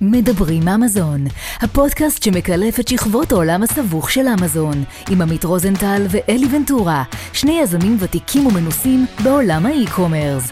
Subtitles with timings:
[0.00, 1.24] מדברים אמזון,
[1.60, 7.96] הפודקאסט שמקלף את שכבות העולם הסבוך של אמזון, עם עמית רוזנטל ואלי ונטורה, שני יזמים
[8.00, 10.50] ותיקים ומנוסים בעולם האי-קומרס.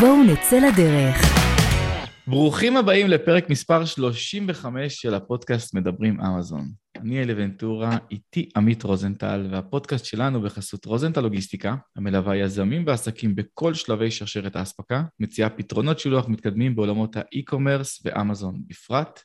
[0.00, 1.16] בואו נצא לדרך.
[2.26, 6.81] ברוכים הבאים לפרק מספר 35 של הפודקאסט מדברים אמזון.
[7.02, 13.74] אני אלי ונטורה, איתי עמית רוזנטל, והפודקאסט שלנו בחסות רוזנטל לוגיסטיקה, המלווה יזמים ועסקים בכל
[13.74, 19.20] שלבי שרשרת האספקה, מציעה פתרונות שילוח מתקדמים בעולמות האי-קומרס ואמזון בפרט.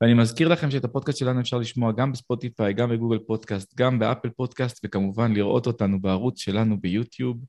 [0.00, 4.30] ואני מזכיר לכם שאת הפודקאסט שלנו אפשר לשמוע גם בספוטיפיי, גם בגוגל פודקאסט, גם באפל
[4.30, 7.44] פודקאסט, וכמובן לראות אותנו בערוץ שלנו ביוטיוב.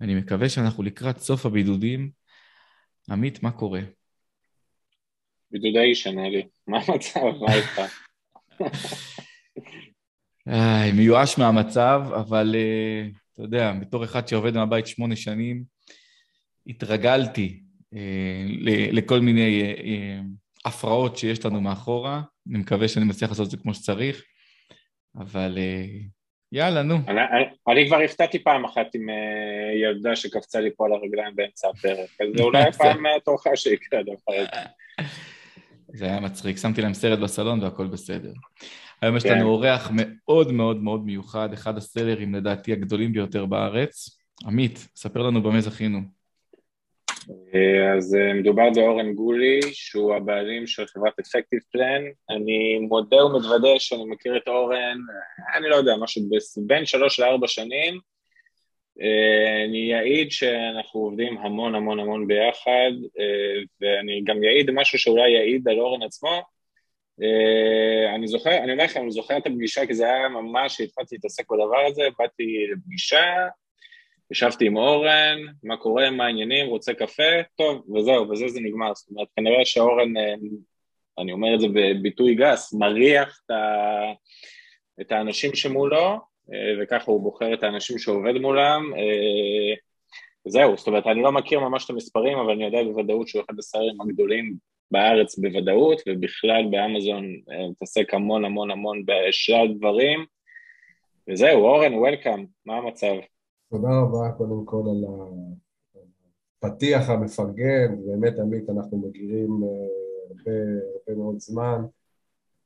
[0.00, 2.10] אני מקווה שאנחנו לקראת סוף הבידודים.
[3.10, 3.80] עמית, מה קורה?
[5.50, 7.20] בידודי ישנה לי, מה המצב?
[7.20, 8.07] מה איתך?
[10.48, 15.64] איי, מיואש מהמצב, אבל uh, אתה יודע, בתור אחד שעובד מהבית שמונה שנים,
[16.66, 17.60] התרגלתי
[17.94, 17.98] uh,
[18.92, 22.22] לכל מיני uh, הפרעות שיש לנו מאחורה.
[22.50, 24.22] אני מקווה שאני מצליח לעשות את זה כמו שצריך,
[25.16, 25.58] אבל
[26.52, 26.96] יאללה, נו.
[27.08, 29.06] אני, אני, אני כבר הפתעתי פעם אחת עם
[29.82, 34.68] ילדה שקפצה לי פה על הרגליים באמצע הפרק, אז אולי פעם תורך שיקרה דבר הזה.
[35.94, 38.32] זה היה מצחיק, שמתי להם סרט בסלון והכל בסדר.
[39.02, 39.46] היום יש לנו כן.
[39.46, 44.18] אורח מאוד מאוד מאוד מיוחד, אחד הסלרים לדעתי הגדולים ביותר בארץ.
[44.46, 45.98] עמית, ספר לנו במה זכינו.
[47.96, 52.02] אז אה, מדובר באורן גולי, שהוא הבעלים של חברת אפקטיב פלן.
[52.30, 54.98] אני מודה ומתוודה שאני מכיר את אורן,
[55.56, 56.22] אני לא יודע, משהו
[56.66, 57.98] בין שלוש לארבע שנים.
[59.02, 65.30] אה, אני אעיד שאנחנו עובדים המון המון המון ביחד, אה, ואני גם אעיד משהו שאולי
[65.30, 66.42] יעיד על אורן עצמו.
[67.22, 71.14] אה, אני זוכר, אני אומר לכם, אני זוכר את הפגישה כי זה היה ממש, שהתחלתי
[71.14, 73.46] להתעסק בדבר הזה, באתי לפגישה,
[74.30, 78.94] ישבתי עם אורן, מה קורה, מה העניינים, רוצה קפה, טוב, וזהו, וזה זה נגמר.
[78.94, 80.12] זאת אומרת, כנראה שאורן,
[81.18, 83.40] אני אומר את זה בביטוי גס, מריח
[85.00, 86.18] את האנשים שמולו,
[86.82, 88.92] וככה הוא בוחר את האנשים שעובד מולם.
[88.94, 89.74] אה,
[90.48, 93.58] זהו, זאת אומרת, אני לא מכיר ממש את המספרים, אבל אני יודע בוודאות שהוא אחד
[93.58, 94.56] הסיירים הגדולים
[94.90, 100.24] בארץ בוודאות, ובכלל באמזון אה, מתעסק המון המון המון בשלל דברים.
[101.30, 103.14] וזהו, אורן, וולקאם, מה המצב?
[103.70, 105.04] תודה רבה קודם כל על
[106.62, 109.50] הפתיח המפרגן, באמת עמית, אנחנו מכירים
[110.28, 110.58] הרבה,
[110.94, 111.80] הרבה מאוד זמן.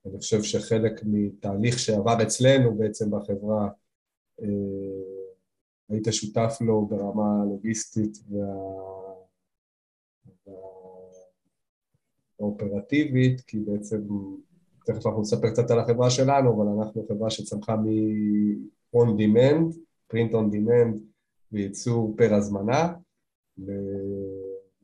[0.07, 3.69] אני חושב שחלק מתהליך שעבר אצלנו בעצם בחברה,
[4.43, 4.47] אה,
[5.89, 8.47] היית שותף לו ברמה הלוגיסטית וה...
[12.41, 14.03] והאופרטיבית, כי בעצם,
[14.87, 19.77] תכף אנחנו נספר קצת על החברה שלנו, אבל אנחנו חברה שצמחה מ-on demand,
[20.13, 20.99] print on demand,
[21.53, 22.95] וייצור פר הזמנה,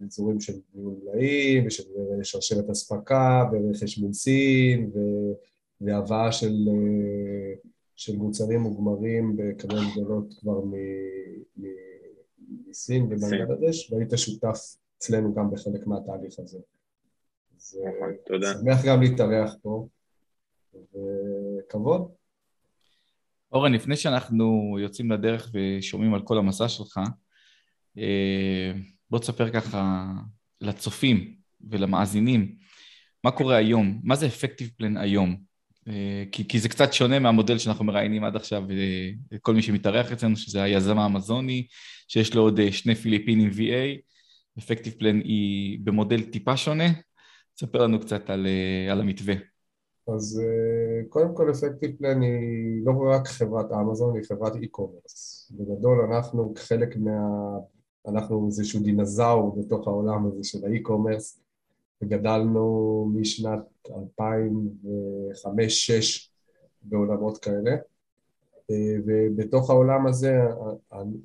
[0.07, 1.85] אזורים של ניהול מלאים ושל
[2.23, 4.91] שרשרת אספקה ורכש מול סין
[5.81, 6.55] והבאה של,
[7.97, 10.61] של מוצרים מוגמרים בכמות גדולות כבר
[12.69, 14.59] מסין ובנגלדש והיית שותף
[14.99, 16.59] אצלנו גם בחלק מהתהליך הזה.
[17.57, 18.53] אז נכון, תודה.
[18.53, 19.87] שמח גם להתארח פה
[20.75, 22.09] וכבוד.
[23.53, 27.01] אורן, לפני שאנחנו יוצאים לדרך ושומעים על כל המסע שלך,
[27.99, 28.73] אה,
[29.11, 30.07] בוא תספר ככה
[30.61, 31.35] לצופים
[31.71, 32.55] ולמאזינים,
[33.25, 34.01] מה קורה היום?
[34.03, 35.49] מה זה אפקטיב פלן היום?
[35.89, 40.13] אה, כי, כי זה קצת שונה מהמודל שאנחנו מראיינים עד עכשיו, אה, כל מי שמתארח
[40.13, 41.67] אצלנו, שזה היזם האמזוני,
[42.09, 44.01] שיש לו עוד אה, שני פיליפינים VA,
[44.59, 46.85] אפקטיב פלן היא במודל טיפה שונה.
[47.55, 48.47] תספר לנו קצת על,
[48.91, 49.35] על המתווה.
[50.17, 50.43] אז
[51.09, 55.53] קודם כל אפקטיב פלן היא לא רק חברת אמזון, היא חברת אי-קומרס.
[55.55, 57.11] בגדול אנחנו חלק מה...
[58.09, 61.41] אנחנו איזשהו דינזאור בתוך העולם הזה של האי-קומרס,
[62.03, 63.93] וגדלנו משנת 2005-2006
[66.83, 67.77] בעולמות כאלה.
[69.07, 70.41] ובתוך העולם הזה,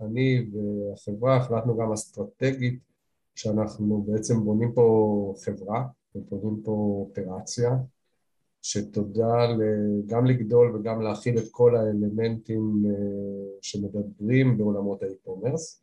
[0.01, 2.79] אני והחברה החלטנו גם אסטרטגית
[3.35, 7.77] שאנחנו בעצם בונים פה חברה ובונים פה אופרציה
[8.61, 9.47] שתודה
[10.05, 12.91] גם לגדול וגם להכיל את כל האלמנטים אה,
[13.61, 15.82] שמדברים בעולמות האי-קומרס.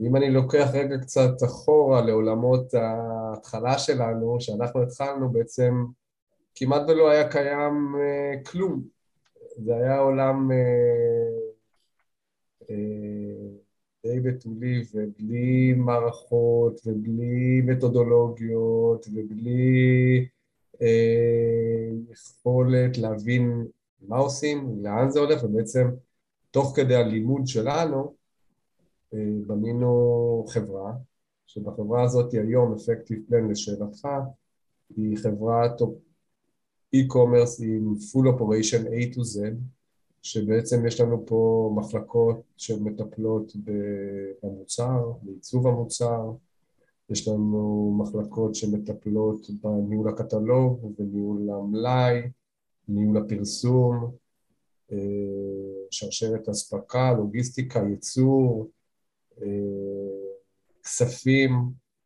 [0.00, 5.84] ואם אני לוקח רגע קצת אחורה לעולמות ההתחלה שלנו, שאנחנו התחלנו בעצם
[6.54, 8.82] כמעט ולא היה קיים אה, כלום.
[9.56, 10.56] זה היה עולם אה,
[12.70, 13.50] אה,
[14.06, 20.26] די בתולי ובלי מערכות ובלי מתודולוגיות ובלי
[20.82, 23.66] אה, יכולת להבין
[24.00, 25.90] מה עושים, לאן זה הולך, ובעצם
[26.50, 28.19] תוך כדי הלימוד שלנו
[29.46, 30.92] בנינו חברה
[31.46, 34.08] שבחברה הזאת היום Effective Plan לשאלתך
[34.96, 35.80] היא חברת
[36.96, 39.54] e-commerce עם full operation A to Z
[40.22, 43.52] שבעצם יש לנו פה מחלקות שמטפלות
[44.42, 46.32] במוצר, בעיצוב המוצר,
[47.10, 52.20] יש לנו מחלקות שמטפלות בניהול הקטלוג ובניהול המלאי,
[52.88, 54.10] ניהול הפרסום,
[54.92, 54.96] אה,
[55.90, 58.79] שרשרת אספקה, לוגיסטיקה, ייצור, אה,
[60.82, 61.52] כספים,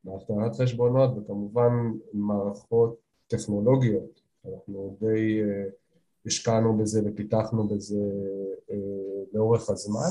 [0.05, 1.71] בהתנעת חשבונות וכמובן
[2.13, 2.97] מערכות
[3.27, 4.21] טכנולוגיות.
[4.47, 5.65] אנחנו די אה,
[6.27, 8.05] השקענו בזה ופיתחנו בזה
[9.33, 10.11] לאורך הזמן,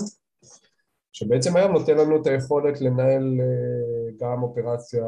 [1.11, 3.39] שבעצם היום נותן לנו את היכולת לנהל
[4.19, 5.05] גם אופרציה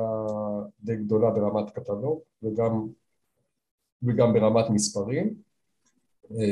[0.83, 2.87] די גדולה ברמת קטלוג וגם,
[4.03, 5.33] וגם ברמת מספרים.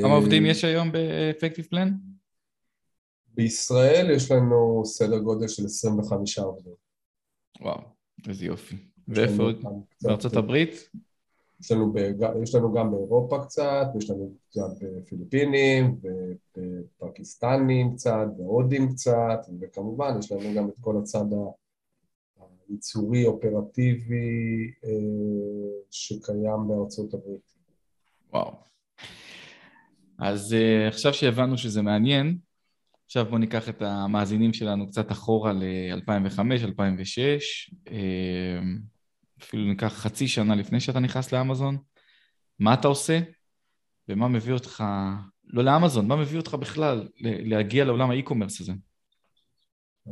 [0.02, 2.13] כמה עובדים יש היום ב-Effective Plan?
[3.34, 6.74] בישראל יש לנו סדר גודל של 25 עובדים.
[7.62, 7.82] וואו,
[8.28, 8.76] איזה יופי.
[9.08, 9.64] ואיפה עוד?
[10.02, 10.90] בארצות הברית?
[11.62, 11.98] יש לנו, ב,
[12.44, 16.00] יש לנו גם באירופה קצת, יש לנו קצת בפיליפינים,
[16.58, 21.26] בפקיסטנים קצת, בהודים קצת, וכמובן יש לנו גם את כל הצד
[22.70, 24.90] הייצורי, אופרטיבי, אה,
[25.92, 27.54] שקיים בארצות הברית.
[28.34, 28.54] וואו.
[30.20, 32.38] אז uh, עכשיו שהבנו שזה מעניין,
[33.14, 37.96] עכשיו בואו ניקח את המאזינים שלנו קצת אחורה ל-2005, 2006, אה,
[39.44, 41.78] אפילו ניקח חצי שנה לפני שאתה נכנס לאמזון.
[42.60, 43.20] מה אתה עושה
[44.10, 44.84] ומה מביא אותך,
[45.48, 48.74] לא לאמזון, מה מביא אותך בכלל להגיע לעולם האי-קומרס הזה?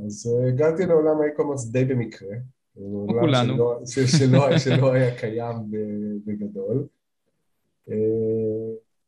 [0.06, 2.36] אז אה, הגעתי לעולם האי-קומרס די במקרה.
[2.74, 3.54] כמו כולנו.
[3.56, 3.80] שלא,
[4.20, 5.56] שלא, שלא היה קיים
[6.26, 6.88] בגדול.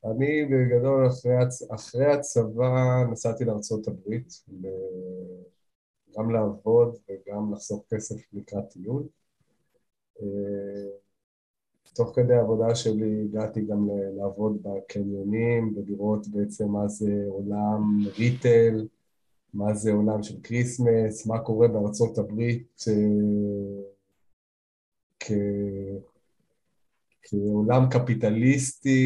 [0.06, 1.72] אני בגדול אחרי, הצ...
[1.72, 4.14] אחרי הצבא נסעתי לארה"ב
[6.18, 9.04] גם לעבוד וגם לחסוך כסף לקראת טיול.
[10.22, 10.90] אה,
[11.96, 18.88] תוך כדי העבודה שלי הגעתי גם לעבוד בקניונים ולראות בעצם מה זה עולם retail,
[19.54, 22.94] מה זה עולם של Christmas, מה קורה בארצות הברית אה,
[25.20, 25.32] כ...
[27.24, 29.00] כעולם קפיטליסטי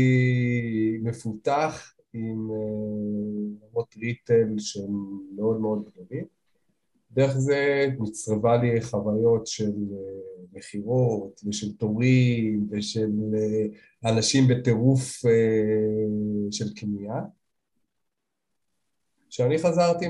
[1.03, 6.25] מפותח עם אה, ריטל שהם מאוד מאוד גדולים.
[7.11, 9.97] דרך זה נצרבה לי חוויות של אה,
[10.53, 13.65] מכירות ושל תורים ושל אה,
[14.11, 15.21] אנשים בטירוף
[16.51, 17.21] של קנייה.
[19.29, 20.05] כשאני חזרתי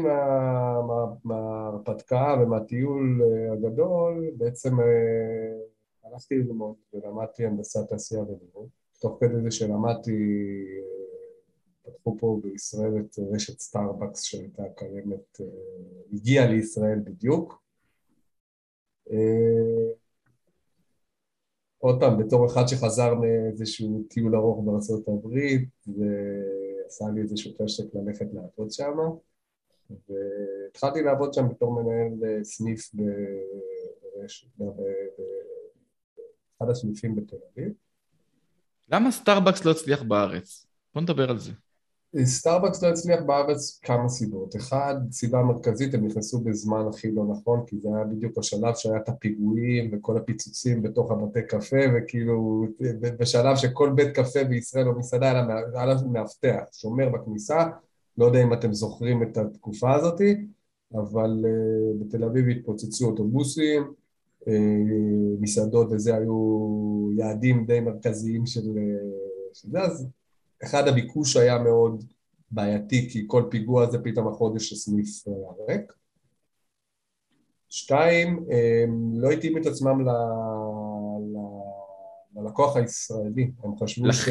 [1.24, 3.21] מההרפתקה מה, ומהטיול
[3.53, 4.75] הגדול, בעצם
[6.12, 8.68] הלכתי ללמוד ולמדתי הנדסת תעשייה וניהול.
[9.01, 10.12] תוך כדי זה שלמדתי,
[11.83, 15.42] פתחו פה בישראל את רשת סטארבקס שהייתה קיימת,
[16.13, 17.62] הגיעה לישראל בדיוק.
[21.77, 28.25] עוד פעם, בתור אחד שחזר מאיזשהו טיול ארוך בארצות הברית, ועשה לי איזשהו חשק ללכת
[28.33, 28.98] לעבוד שם,
[29.89, 34.48] והתחלתי לעבוד שם בתור מנהל סניף ברשת,
[36.57, 37.71] אחד הסניפים בתל אביב.
[38.92, 40.68] למה סטארבקס לא הצליח בארץ?
[40.94, 41.51] בוא נדבר על זה.
[42.24, 44.56] סטארבקס לא הצליח בארץ כמה סיבות.
[44.56, 48.98] אחד, סיבה מרכזית, הם נכנסו בזמן הכי לא נכון, כי זה היה בדיוק השלב שהיה
[48.98, 52.65] את הפיגועים וכל הפיצוצים בתוך הבתי קפה, וכאילו,
[53.20, 55.31] בשלב שכל בית קפה בישראל או מסעדה
[55.74, 57.65] היה לה מאבטח, שומר בכניסה,
[58.17, 60.22] לא יודע אם אתם זוכרים את התקופה הזאת,
[60.93, 63.93] אבל uh, בתל אביב התפוצצו אוטובוסים,
[65.39, 68.66] מסעדות וזה היו יעדים די מרכזיים של,
[69.54, 70.08] של זה, אז
[70.63, 72.04] אחד הביקוש היה מאוד
[72.51, 75.94] בעייתי כי כל פיגוע זה פתאום החודש הסניף היה ריק.
[77.70, 80.10] שתיים, הם לא התאימו את עצמם ל...
[81.20, 81.38] ל...
[82.36, 84.30] ללקוח הישראלי, הם חשבו ש...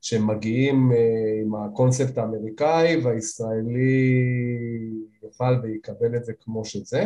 [0.00, 4.22] שהם מגיעים אה, עם הקונספט האמריקאי והישראלי
[5.22, 7.04] יוכל ויקבל את זה כמו שזה.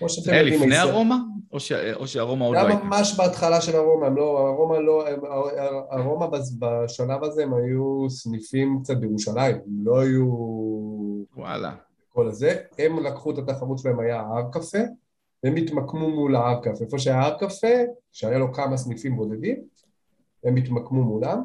[0.00, 0.58] כמו שאתם יודעים...
[0.58, 1.18] זה היה לפני ארומה?
[1.52, 1.72] או, ש...
[1.72, 2.74] או שארומה עוד לא הייתה?
[2.74, 5.04] זה היה ממש בהתחלה של ארומה, הם לא, ארומה לא,
[5.92, 6.26] ארומה
[6.58, 10.26] בשלב הזה הם היו סניפים קצת בירושלים, הם לא היו...
[11.36, 11.74] וואלה.
[12.08, 14.78] כל הזה, הם לקחו את התחרות שלהם, היה הר קפה,
[15.44, 17.76] והם התמקמו מול ההר קפה, איפה שהיה הר קפה,
[18.12, 19.62] שהיה לו כמה סניפים בודדים,
[20.44, 21.42] הם התמקמו מולם.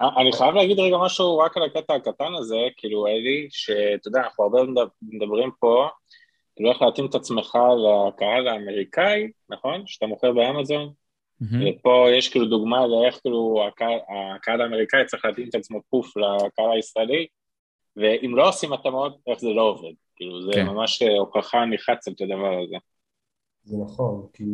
[0.00, 4.44] אני חייב להגיד רגע משהו רק על הקטע הקטן הזה, כאילו אלי, שאתה יודע, אנחנו
[4.44, 4.58] הרבה
[5.02, 5.88] מדברים פה,
[6.56, 9.82] כאילו איך להתאים את עצמך לקהל האמריקאי, נכון?
[9.86, 10.92] שאתה מוכר באמזון,
[11.42, 11.56] mm-hmm.
[11.80, 13.98] ופה יש כאילו דוגמה לאיך כאילו הקהל,
[14.36, 17.26] הקהל האמריקאי צריך להתאים את עצמו פוף לקהל הישראלי,
[17.96, 19.92] ואם לא עושים התאמות, איך זה לא עובד.
[20.16, 20.66] כאילו, זה כן.
[20.66, 22.76] ממש אה, הוכחה נחרצת לדבר הזה.
[23.64, 24.44] זה נכון, כי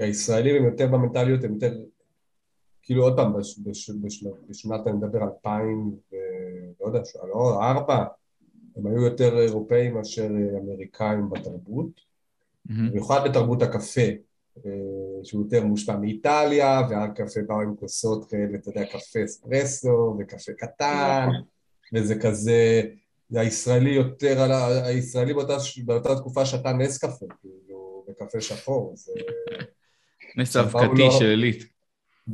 [0.00, 1.72] כי הישראלים הם יותר במנטליות, הם יותר,
[2.90, 8.04] כאילו עוד פעם, בש, בש, בש, בשנת, אני מדבר אלפיים ולא יודע, לא, ארבע,
[8.76, 10.28] הם היו יותר אירופאים מאשר
[10.62, 12.00] אמריקאים בתרבות.
[12.66, 14.00] במיוחד בתרבות הקפה,
[14.66, 14.70] אה,
[15.24, 21.26] שהוא יותר מושפע מאיטליה, והקפה באו עם כוסות כאלה, אתה יודע, קפה אספרסו וקפה קטן,
[21.28, 21.42] נכון.
[21.94, 22.82] וזה כזה,
[23.30, 28.92] זה הישראלי יותר, על ה- הישראלי באותה, באותה תקופה שתה נס קפה, כאילו, וקפה שחור,
[28.96, 29.12] זה...
[30.36, 31.79] נס באו אבקתי לו- של עילית.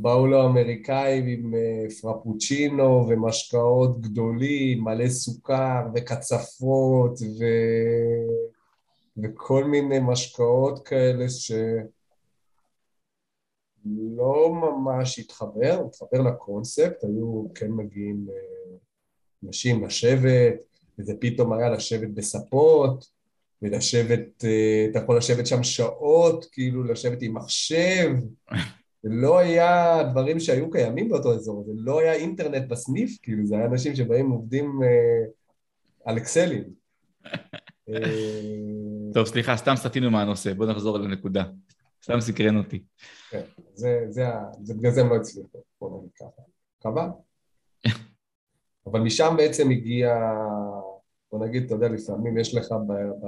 [0.01, 7.45] באו לו אמריקאים עם אה, פרפוצ'ינו ומשקאות גדולים, מלא סוכר וקצפות ו...
[9.17, 11.73] וכל מיני משקאות כאלה שלא
[14.51, 18.77] ממש התחבר, התחבר לקונספט, היו כן מגיעים אה,
[19.43, 20.55] נשים לשבת,
[20.99, 23.05] וזה פתאום היה לשבת בספות,
[23.61, 28.09] ולשבת, אה, אתה יכול לשבת שם שעות, כאילו לשבת עם מחשב,
[29.03, 33.65] לא היה דברים שהיו קיימים באותו אזור, זה לא היה אינטרנט בסניף, כאילו, זה היה
[33.65, 35.25] אנשים שבאים עובדים אה,
[36.05, 36.63] על אקסלים.
[37.89, 37.93] אה,
[39.13, 41.43] טוב, סליחה, סתם סטינו מהנושא, בוא נחזור לנקודה.
[42.03, 42.83] סתם סקרן אותי.
[43.29, 43.41] כן,
[43.73, 44.25] זה, זה,
[44.63, 46.41] זה בגלל זה הם לא הצליחו, בוא נגיד ככה.
[46.83, 47.07] חבל.
[48.87, 50.15] אבל משם בעצם הגיע,
[51.31, 53.27] בוא נגיד, אתה יודע, לפעמים יש לך ב, ב,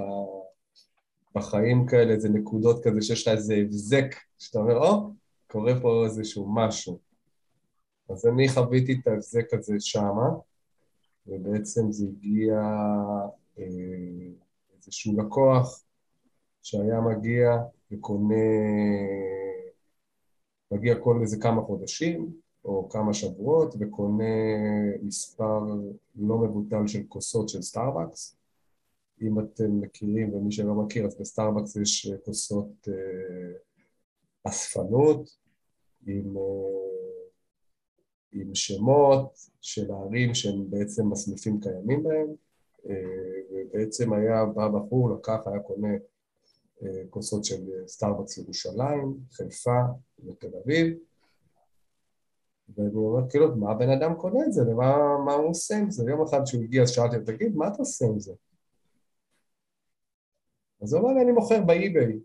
[1.34, 5.10] בחיים כאלה איזה נקודות כזה שיש לך איזה הבזק, שאתה אומר, או,
[5.50, 6.98] קורה פה איזשהו משהו.
[8.08, 10.28] אז אני חוויתי את ההבזק הזה שמה,
[11.26, 12.54] ובעצם זה הגיע
[13.58, 13.64] אה,
[14.76, 15.84] איזשהו לקוח
[16.62, 17.56] שהיה מגיע
[17.92, 18.34] וקונה,
[20.70, 22.32] מגיע כל איזה כמה חודשים
[22.64, 24.24] או כמה שבועות וקונה
[25.02, 25.60] מספר
[26.16, 28.36] לא מבוטל של כוסות של סטארבקס.
[29.22, 33.58] אם אתם מכירים ומי שלא מכיר, אז בסטארבקס יש כוסות אה,
[34.44, 35.36] אספנות
[36.06, 36.42] עם, אה,
[38.32, 42.26] עם שמות של הערים שהם בעצם מסניפים קיימים בהם,
[42.88, 42.94] אה,
[43.50, 45.94] ובעצם היה בא בחור, לקח, היה קונה
[46.82, 49.80] אה, כוסות של סטארבקס ירושלים, חיפה
[50.26, 50.96] ותל אביב,
[52.76, 56.10] ואני אומר, כאילו, מה הבן אדם קונה את זה, ומה מה הוא עושה עם זה?
[56.10, 58.32] יום אחד שהוא הגיע, אז שאלתי אותו, תגיד, מה אתה עושה עם זה?
[60.82, 62.20] אז הוא אמר לי, אני מוכר ב eBay.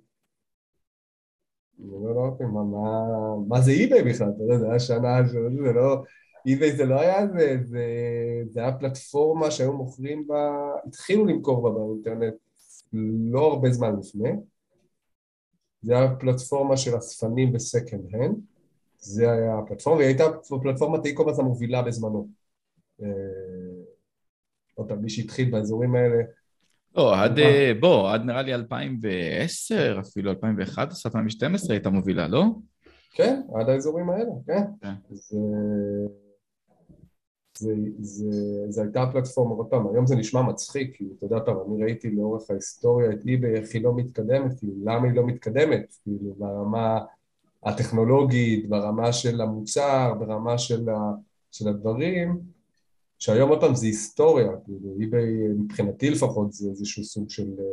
[1.86, 3.06] אני אומר לו, אוקיי, מה, מה,
[3.48, 4.30] מה זה eBay בכלל?
[4.36, 5.40] אתה יודע, זה היה שנה, זה
[5.74, 6.04] לא...
[6.46, 7.86] eBay זה לא היה זה, זה,
[8.50, 12.34] זה היה פלטפורמה שהיו מוכרים בה, התחילו למכור בה באינטרנט
[13.32, 14.30] לא הרבה זמן לפני.
[15.82, 18.36] זה היה פלטפורמה של אספנים ב second hand,
[18.98, 20.24] זה היה הפלטפורמה, והיא הייתה
[20.64, 22.28] פלטפורמת ה e-commerce המובילה בזמנו.
[23.02, 23.08] אה,
[24.76, 26.24] עוד פעם, מי שהתחיל באזורים האלה,
[26.98, 27.40] לא, עד?
[27.40, 32.44] אה, בוא, עד נראה לי 2010, אפילו 2011, 2012 הייתה מובילה, לא?
[33.12, 34.64] כן, עד האזורים האלה, כן.
[34.82, 34.94] כן.
[35.10, 35.38] זה,
[37.58, 38.32] זה, זה,
[38.70, 42.12] זה הייתה הפלטפורמה, עוד פעם, היום זה נשמע מצחיק, כי אתה יודע, פעם, אני ראיתי
[42.12, 47.00] לאורך ההיסטוריה את eBay, איך היא לא מתקדמת, כאילו, למה היא לא מתקדמת, כאילו, ברמה
[47.64, 51.12] הטכנולוגית, ברמה של המוצר, ברמה של, ה,
[51.52, 52.55] של הדברים,
[53.20, 57.66] שהיום עוד פעם זה היסטוריה, כאילו, eBay, מבחינתי לפחות, זה איזשהו סוג של אה,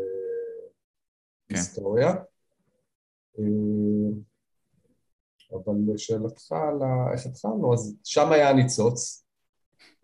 [1.49, 1.55] כן.
[1.55, 2.09] היסטוריה.
[3.39, 3.45] אה,
[5.53, 9.25] אבל לשאלתך על ה- איך התחלנו, אז שם היה הניצוץ,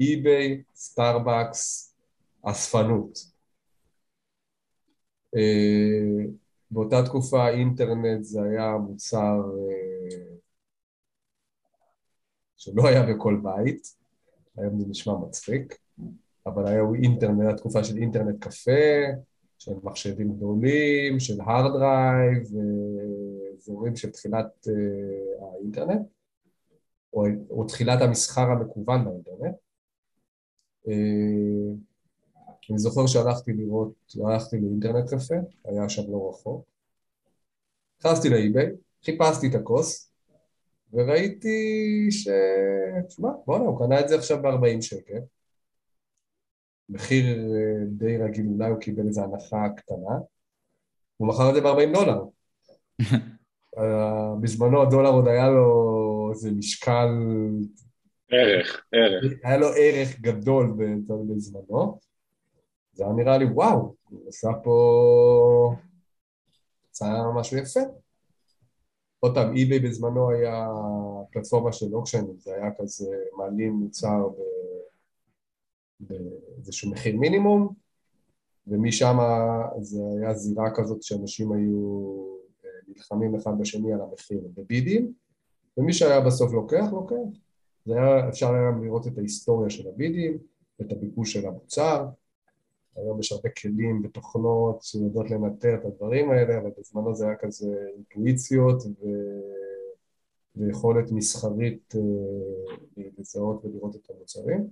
[0.01, 1.95] eBay, סטארבקס,
[2.43, 3.19] אספנות.
[5.37, 6.25] אה,
[6.71, 9.41] באותה תקופה אינטרנט זה היה מוצר
[12.57, 13.98] שלא היה בכל בית,
[14.61, 15.79] היום זה נשמע מצחיק,
[16.47, 18.71] אבל היה אינטרנט, הייתה תקופה של אינטרנט קפה,
[19.59, 22.43] של מחשבים גדולים, של hard drive,
[23.59, 26.07] אזורים של תחילת אה, האינטרנט,
[27.13, 29.55] או, או תחילת המסחר המקוון באינטרנט.
[30.89, 31.75] אה,
[32.71, 33.93] אני זוכר שהלכתי לראות,
[34.25, 35.35] הלכתי לאינטרנט קפה,
[35.65, 36.65] היה שם לא רחוק.
[38.01, 38.67] נכנסתי לאי-ביי,
[39.05, 40.08] חיפשתי את הכוס,
[40.93, 42.29] וראיתי ש...
[43.09, 45.19] תשמע, בואנה, הוא קנה את זה עכשיו ב-40 שקל.
[46.89, 50.19] מחיר אה, די רגיל, אולי הוא קיבל איזו הנחה קטנה.
[51.17, 52.23] הוא מכר את זה ב-40 דולר.
[53.79, 57.09] אה, בזמנו הדולר עוד היה לו איזה משקל,
[58.31, 59.25] ערך, ערך.
[59.45, 60.77] היה לו ערך גדול
[61.09, 61.99] בזמנו.
[62.93, 65.75] זה היה נראה לי, וואו, הוא עשה פה...
[66.89, 67.81] יצא משהו יפה.
[69.21, 70.69] עוד פעם, eBay בזמנו היה
[71.33, 74.29] פלטפורמה של אוקשנים, זה היה כזה מעלים מוצר.
[76.01, 77.75] באיזשהו מחיר מינימום,
[78.67, 79.19] ומשם
[79.81, 82.17] זה היה זירה כזאת שאנשים היו
[82.65, 85.13] אה, נלחמים אחד בשני על המחיר בבידים,
[85.77, 87.15] ומי שהיה בסוף לוקח, לוקח.
[87.87, 90.39] זה היה, אפשר היה לראות את ההיסטוריה של הבידים,
[90.81, 92.07] את הביקוש של המוצר.
[93.03, 97.67] היום יש הרבה כלים ותוכנות שיודעות לנטר את הדברים האלה, אבל בזמנו זה היה כזה
[97.97, 99.07] אינטואיציות ו...
[100.57, 104.67] ויכולת מסחרית אה, לזהות ולראות את המוצרים.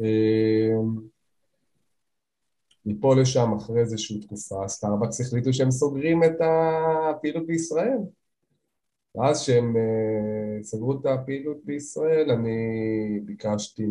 [0.00, 0.74] אה,
[2.86, 7.98] מפה לשם, אחרי איזושהי תקופה, סטארבקס החליטו שהם סוגרים את הפעילות בישראל.
[9.14, 13.86] ואז שהם uh, סגרו את הפעילות בישראל, אני ביקשתי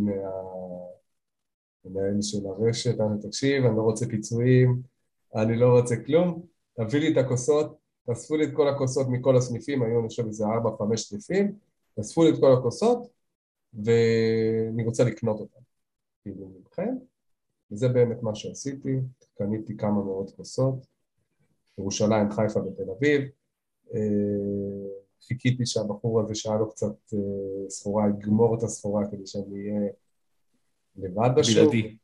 [1.85, 4.81] מהמנהל של הרשת, תקשיב, אני לא רוצה פיצויים,
[5.35, 6.41] אני לא רוצה כלום,
[6.73, 10.45] תביא לי את הכוסות, תאספו לי את כל הכוסות מכל הסניפים, היו אני חושב איזה
[10.45, 11.55] ארבע, חמש סניפים,
[11.95, 13.07] תאספו לי את כל הכוסות,
[13.73, 15.59] ואני רוצה לקנות אותן,
[16.21, 16.95] כאילו מכם,
[17.71, 18.95] וזה באמת מה שעשיתי,
[19.37, 20.87] קניתי כמה מאות כוסות,
[21.77, 23.21] ירושלים, חיפה ותל אביב,
[23.93, 23.99] אה,
[25.27, 29.91] חיכיתי שהבחור הזה שהיה לו קצת אה, סחורה, יגמור את הסחורה כדי שאני אהיה
[30.97, 31.57] לבד בשוק.
[31.57, 31.97] בלעדי.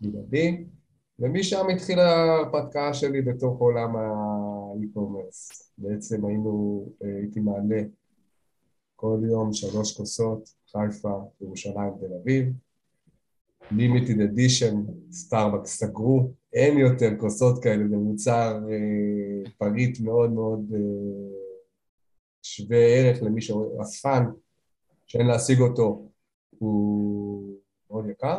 [0.00, 0.64] בלעדי.
[1.18, 5.70] ומשם התחילה ההרפתקה שלי בתוך עולם ה e-commerce.
[5.78, 7.82] בעצם היינו, אה, הייתי מעלה
[8.96, 12.52] כל יום שלוש כוסות, חיפה, ירושלים, תל אביב.
[13.70, 14.82] limited edition,
[15.12, 20.78] סטארבקס סגרו, אין יותר כוסות כאלה, זה מוצר אה, פריט מאוד מאוד אה,
[22.42, 24.24] שווה ערך למי שאספן,
[25.06, 26.08] שאין להשיג אותו,
[26.58, 27.54] הוא
[27.94, 28.38] מאוד יקר.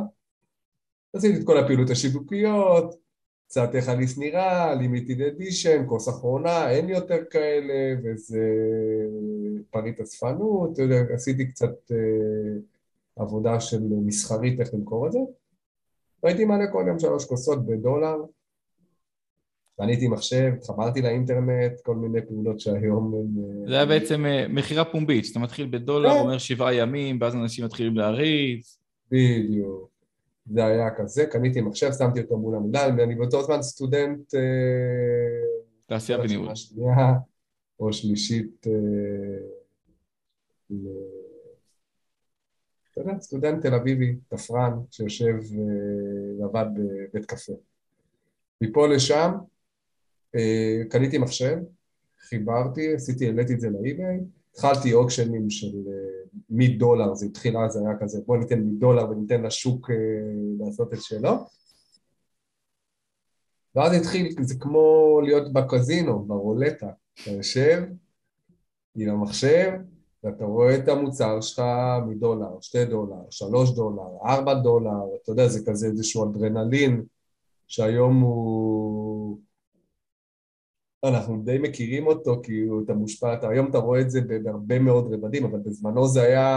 [1.14, 2.96] עשיתי את כל הפעילות השיווקיות,
[3.48, 8.40] קצת איך הליס נראה, לימיטיד אדישן, כוס אחרונה, אין יותר כאלה, וזה
[9.70, 10.80] פריט אספנות,
[11.14, 12.58] עשיתי קצת אה,
[13.16, 15.20] עבודה של מסחרית איך למכור את זה.
[16.24, 18.16] והייתי מעלה כל יום שלוש כוסות בדולר,
[19.78, 23.64] קניתי מחשב, התחברתי לאינטרנט, כל מיני פעולות שהיום הם...
[23.64, 26.20] אה, זה היה בעצם אה, מכירה פומבית, שאתה מתחיל בדולר, כן.
[26.20, 28.85] אומר שבעה ימים, ואז אנשים מתחילים להריץ.
[29.12, 29.90] בדיוק.
[30.46, 34.36] זה היה כזה, קניתי מחשב, שמתי אותו מול המדל, ואני באותו זמן סטודנט...
[34.36, 34.40] אה,
[35.86, 36.56] תעשייה בניהול.
[36.56, 37.14] שנייה
[37.80, 38.68] או שלישית...
[42.92, 45.36] אתה יודע, סטודנט תל אביבי, תפרן, שיושב
[46.40, 47.54] ועבד בבית קפה.
[48.62, 49.32] מפה לשם,
[50.36, 51.58] אה, קניתי מחשב,
[52.20, 54.20] חיברתי, עשיתי, העליתי את זה לאי-ביי,
[54.56, 59.90] התחלתי אוקשנים של אה, מדולר, זה התחיל אז, היה כזה, בוא ניתן מדולר וניתן לשוק
[59.92, 59.96] אה,
[60.60, 61.32] לעשות את שלו.
[63.76, 66.90] ואז התחיל, זה כמו להיות בקזינו, ברולטה.
[67.14, 67.84] אתה יושב
[68.96, 69.72] עם המחשב,
[70.24, 71.62] ואתה רואה את המוצר שלך
[72.08, 77.04] מדולר, שתי דולר, שלוש דולר, ארבע דולר, אתה יודע, זה כזה איזשהו אדרנלין
[77.68, 78.85] שהיום הוא...
[81.08, 85.14] אנחנו די מכירים אותו, כי אתה מושפע, אתה, היום אתה רואה את זה בהרבה מאוד
[85.14, 86.48] רבדים, אבל בזמנו זה היה,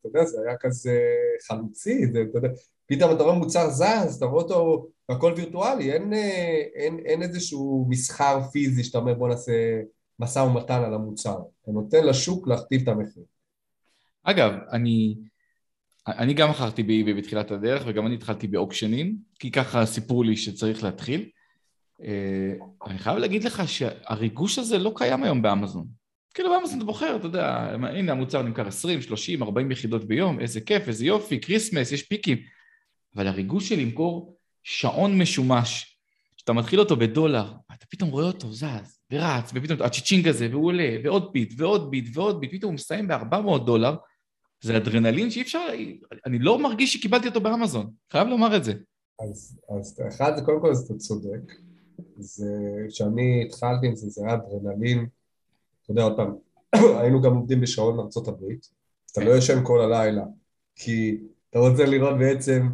[0.00, 1.00] אתה יודע, זה היה כזה
[1.48, 2.48] חלוצי, זה, אתה יודע,
[2.86, 6.12] פתאום אתה רואה מוצר זז, אתה רואה אותו, הכל וירטואלי, אין,
[6.74, 9.80] אין, אין איזשהו מסחר פיזי שאתה אומר בוא נעשה
[10.18, 13.22] משא ומתן על המוצר, אתה נותן לשוק להכתיב את המחיר.
[14.22, 15.16] אגב, אני,
[16.08, 20.36] אני גם מכרתי ב eBay בתחילת הדרך, וגם אני התחלתי באוקשנים, כי ככה סיפרו לי
[20.36, 21.28] שצריך להתחיל.
[22.02, 22.52] אה,
[22.86, 25.86] אני חייב להגיד לך שהריגוש הזה לא קיים היום באמזון.
[26.34, 30.60] כאילו באמזון אתה בוחר, אתה יודע, הנה המוצר נמכר 20, 30, 40 יחידות ביום, איזה
[30.60, 32.38] כיף, איזה יופי, Christmas, יש פיקים.
[33.16, 35.98] אבל הריגוש של למכור שעון משומש,
[36.36, 40.96] שאתה מתחיל אותו בדולר, אתה פתאום רואה אותו זז ורץ, ופתאום הצ'יצ'ינג הזה, והוא עולה,
[41.04, 43.96] ועוד bid, ועוד bid, ועוד bid, פתאום הוא מסיים ב-400 דולר,
[44.60, 45.66] זה אדרנלין שאי אפשר,
[46.26, 48.72] אני לא מרגיש שקיבלתי אותו באמזון, חייב לומר את זה.
[49.22, 51.52] אז, אז אחד, קודם כל אתה צודק,
[52.18, 52.46] זה
[52.88, 55.06] כשאני התחלתי עם זה, זה היה אדרנלין,
[55.82, 56.36] אתה יודע, עוד פעם,
[57.00, 58.70] היינו גם עובדים בשעון ארצות הברית,
[59.12, 60.24] אתה לא ישן כל הלילה,
[60.74, 61.18] כי
[61.50, 62.68] אתה רוצה לראות בעצם,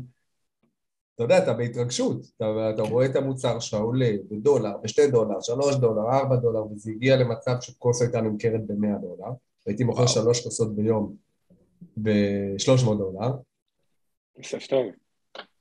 [1.15, 5.77] אתה יודע, אתה בהתרגשות, אתה, אתה רואה את המוצר שלך עולה בדולר, בשתי דולר, שלוש
[5.77, 9.33] דולר, ארבע דולר, וזה הגיע למצב שכוס הייתה נמכרת במאה דולר,
[9.67, 11.17] הייתי מוכר שלוש כוסות ביום
[12.03, 13.31] ב-300 דולר.
[14.43, 14.87] כסף טוב.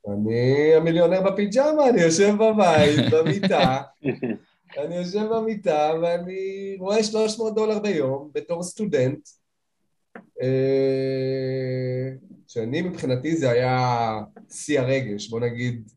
[0.08, 3.82] אני המיליונר בפיג'מה, אני יושב בבית, במיטה,
[4.84, 9.28] אני יושב במיטה ואני רואה 300 דולר ביום בתור סטודנט,
[10.42, 12.10] אה,
[12.48, 13.80] שאני מבחינתי זה היה
[14.50, 15.92] שיא הרגש, בוא נגיד,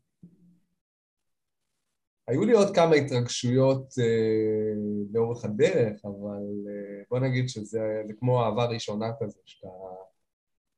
[2.27, 4.73] היו לי עוד כמה התרגשויות אה,
[5.13, 9.67] לאורך הדרך, אבל אה, בוא נגיד שזה כמו אהבה ראשונה כזה, שאתה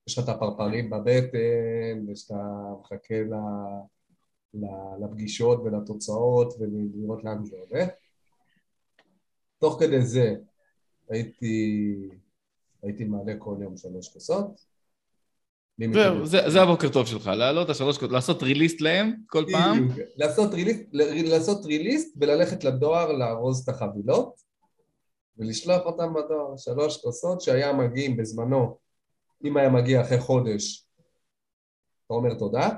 [0.08, 2.36] יש לך את הפרפרים בבטן, ושאתה
[2.82, 3.34] מחכה ל,
[5.06, 7.90] לפגישות ולתוצאות ולראות לאן זה הולך.
[9.60, 10.36] תוך כדי זה
[11.10, 11.96] הייתי,
[12.84, 14.78] הייתי מעלה כל יום שלוש כוסות.
[15.94, 19.88] זהו, זה, זה הבוקר טוב שלך, לעלות השלוש, לעשות ריליסט להם כל פעם.
[20.16, 24.42] לעשות ריליסט, לעשות ריליסט וללכת לדואר לארוז את החבילות
[25.38, 28.78] ולשלוח אותם בדואר, שלוש כוסות שהיה מגיעים בזמנו,
[29.44, 30.88] אם היה מגיע אחרי חודש,
[32.06, 32.70] אתה אומר תודה,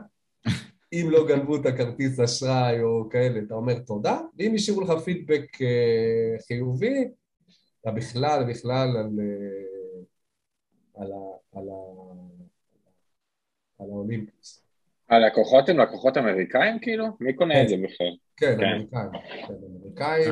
[0.94, 5.62] אם לא גנבו את הכרטיס אשראי או כאלה, אתה אומר תודה, ואם השאירו לך פידבק
[5.62, 7.12] אה, חיובי,
[7.82, 10.02] אתה בכלל, בכלל על, אה,
[10.96, 11.12] על,
[11.54, 11.70] על, על,
[13.80, 14.64] על האולימפוס.
[15.10, 17.06] הלקוחות הם לקוחות אמריקאים כאילו?
[17.20, 18.16] מי קונה את זה בכלל?
[18.38, 18.66] כן, כן.
[18.66, 19.10] אמריקאים.
[19.48, 20.32] כן, אמריקאים.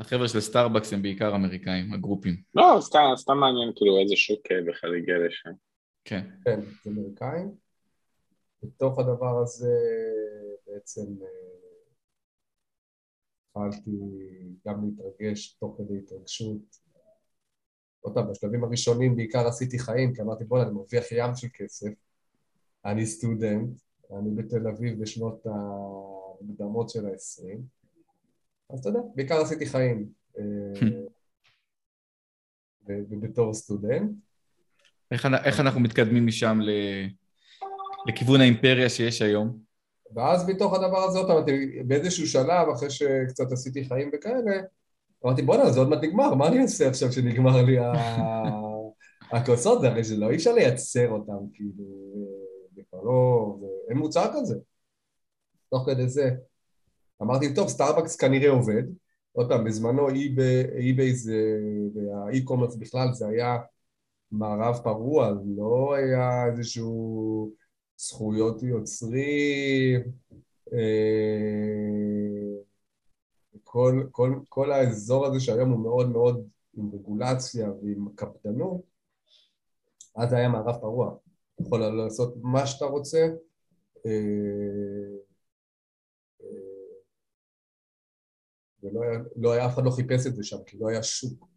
[0.00, 2.36] החבר'ה של סטארבקס הם בעיקר אמריקאים, הגרופים.
[2.54, 5.50] לא, סתם, סתם מעניין כאילו איזה שוק אה, בכלל הגיע לשם.
[6.04, 6.26] כן.
[6.44, 7.54] כן, זה אמריקאים.
[8.62, 9.74] בתוך הדבר הזה
[10.66, 11.28] בעצם אה,
[13.56, 13.90] התחלתי
[14.66, 16.86] גם להתרגש תוך כדי התרגשות.
[18.00, 21.88] עוד פעם, בשלבים הראשונים בעיקר עשיתי חיים, כי אמרתי בוא'נה, אני מרוויח ים של כסף,
[22.84, 23.80] אני סטודנט,
[24.18, 27.75] אני בתל אביב בשנות המקדמות של העשרים,
[28.70, 30.06] אז אתה יודע, בעיקר עשיתי חיים.
[30.38, 30.44] אה,
[33.10, 34.10] ובתור סטודנט.
[35.10, 36.70] איך, איך אנחנו מתקדמים משם ל...
[38.06, 39.58] לכיוון האימפריה שיש היום?
[40.14, 44.60] ואז מתוך הדבר הזה, עוד פעם, באיזשהו שלב, אחרי שקצת עשיתי חיים וכאלה,
[45.24, 47.76] אמרתי, בואנה, זה עוד מעט נגמר, מה אני עושה עכשיו שנגמר לי
[49.32, 49.80] הכוסות?
[49.82, 51.84] זה הרי זה לא, אי אפשר לייצר אותם, כאילו,
[52.74, 53.56] זה כבר לא,
[53.88, 54.54] אין מוצר כזה.
[55.70, 56.30] תוך כדי זה,
[57.22, 58.82] אמרתי, טוב, סטארבקס כנראה עובד.
[59.32, 60.08] עוד פעם, בזמנו
[60.78, 61.58] eBay זה,
[61.94, 63.56] וה e-commerce בכלל, זה היה
[64.32, 67.50] מערב פרוע, לא היה איזשהו
[67.96, 70.00] זכויות יוצרים,
[70.72, 70.78] אה,
[73.64, 78.80] כל, כל, כל האזור הזה שהיום הוא מאוד מאוד עם רגולציה ועם קפדנות,
[80.16, 81.14] אז היה מערב פרוע.
[81.60, 83.28] יכול לעשות מה שאתה רוצה,
[88.82, 91.48] ולא היה, לא היה, אף אחד לא חיפש את זה שם, כי לא היה שוק.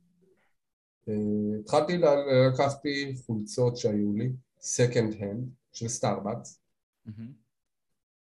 [1.08, 1.12] Uh,
[1.60, 6.62] התחלתי, לקחתי חולצות שהיו לי, second hand, של סטארבקס.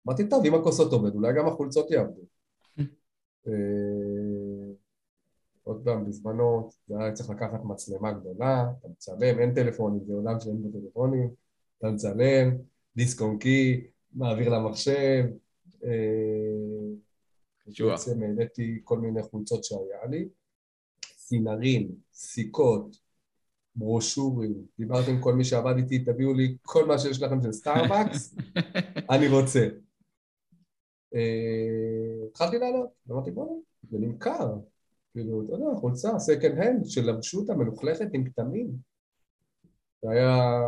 [0.08, 2.22] אמרתי, טוב, אם הכוסות עובד, אולי גם החולצות יעבדו.
[3.46, 3.50] uh,
[5.64, 10.40] עוד פעם, בזמנו, זה היה צריך לקחת מצלמה גדולה, אתה מצלם, אין טלפונים, זה עולם
[10.40, 11.30] שאין בו טלפונים,
[11.78, 12.58] אתה מצלם,
[12.96, 15.26] דיסק און קי, מעביר למחשב,
[15.82, 15.86] uh,
[17.80, 20.30] בעצם העליתי כל מיני חולצות שהיה לי,
[21.18, 22.98] סינרים, סיכות,
[23.76, 28.36] ברושורים, דיברתי עם כל מי שעבד איתי, תביאו לי כל מה שיש לכם של סטארבקס,
[29.14, 29.68] אני רוצה.
[31.16, 33.52] אה, התחלתי לעלות, אמרתי בוא'נה,
[33.90, 34.56] זה נמכר.
[35.14, 38.72] כאילו, אתה יודע, חולצה, second hand, שלבשו אותה מלוכלכת עם כתמים.
[40.02, 40.62] זה היה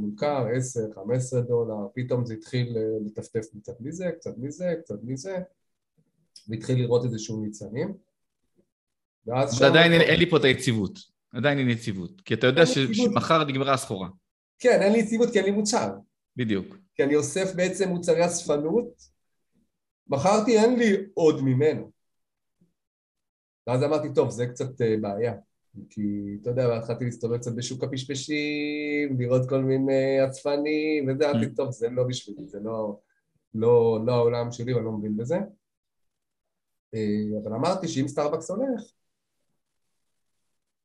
[0.00, 5.38] נמכר 10, 15 דולר, פתאום זה התחיל אה, לטפטף קצת מזה, קצת מזה, קצת מזה.
[6.48, 7.94] והתחיל לראות איזשהו ניצנים.
[9.26, 9.64] ואז שם...
[9.64, 10.98] ועדיין אין לי פה את היציבות.
[11.32, 12.20] עדיין אין יציבות.
[12.20, 14.08] כי אתה יודע שמחר נגמרה הסחורה.
[14.58, 15.90] כן, אין לי יציבות כי אין לי מוצר.
[16.36, 16.76] בדיוק.
[16.94, 19.02] כי אני אוסף בעצם מוצרי אספנות,
[20.08, 21.90] מכרתי, אין לי עוד ממנו.
[23.66, 25.34] ואז אמרתי, טוב, זה קצת אה, בעיה.
[25.90, 31.56] כי, אתה יודע, התחלתי להסתובב קצת בשוק הפשפשים, לראות כל מיני אצפנים, וזה, אמרתי, mm.
[31.56, 32.98] טוב, זה לא בשבילי, זה לא,
[33.54, 35.38] לא, לא העולם שלי ואני לא מבין בזה.
[36.94, 38.82] אה, אבל אמרתי שאם סטארבקס הולך,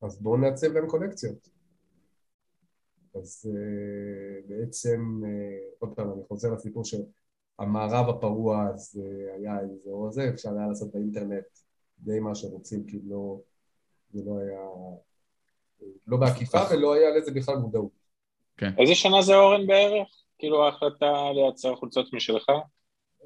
[0.01, 1.49] אז בואו נעצב להם קולקציות.
[3.15, 10.07] אז uh, בעצם, uh, עוד פעם, אני חוזר לסיפור שהמערב הפרוע אז uh, היה האזור
[10.07, 11.45] הזה, אפשר היה לעשות באינטרנט
[11.99, 13.39] די מה שרוצים, כי לא,
[14.13, 14.59] זה לא היה,
[16.07, 17.91] לא בעקיפה ולא היה לזה בכלל מודעות.
[18.57, 18.71] כן.
[18.77, 20.07] איזה שנה זה אורן בערך?
[20.39, 22.45] כאילו ההחלטה לייצר חולצות משלך?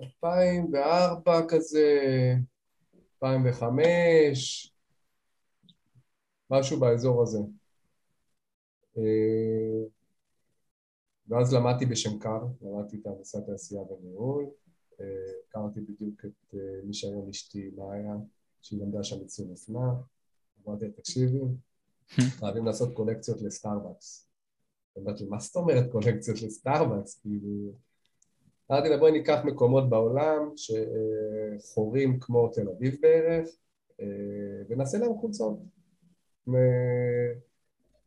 [0.02, 1.86] 2004 כזה,
[3.24, 4.74] 2005,
[6.50, 7.40] משהו באזור הזה.
[8.98, 9.84] אה,
[11.28, 14.46] ואז למדתי בשנקר, למדתי את הנדסת תעשייה וניהול,
[15.02, 15.06] אה,
[15.50, 18.16] הכרתי בדיוק את אה, מי שהיום אשתי מאיה,
[18.62, 19.94] שהיא למדה שם ייצור אופנה,
[20.68, 21.40] אמרתי לה, תקשיבי,
[22.40, 24.28] חייבים לעשות קולקציות לסטארבקס.
[24.98, 27.20] אמרתי מה זאת אומרת קולקציות לסטארבקס?
[27.20, 27.72] כאילו...
[28.72, 33.50] אמרתי לה, בואי ניקח מקומות בעולם שכוחים כמו תל אביב בערך,
[34.70, 35.60] ונעשה להם חולצות.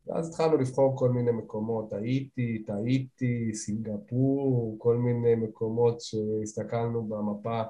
[0.07, 7.62] ואז התחלנו לבחור כל מיני מקומות, הייתי, טעיתי, סינגפור, כל מיני מקומות שהסתכלנו במפה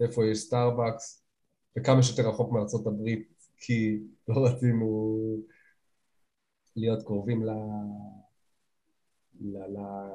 [0.00, 1.24] איפה יש סטארבקס,
[1.78, 3.98] וכמה שיותר רחוק מארצות הברית, כי
[4.28, 5.18] לא רצינו
[6.76, 7.50] להיות קרובים ל...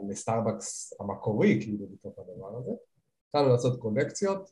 [0.10, 2.72] לסטארבקס המקורי, כאילו, בתוך הדבר הזה.
[3.30, 4.52] התחלנו לעשות קולקציות,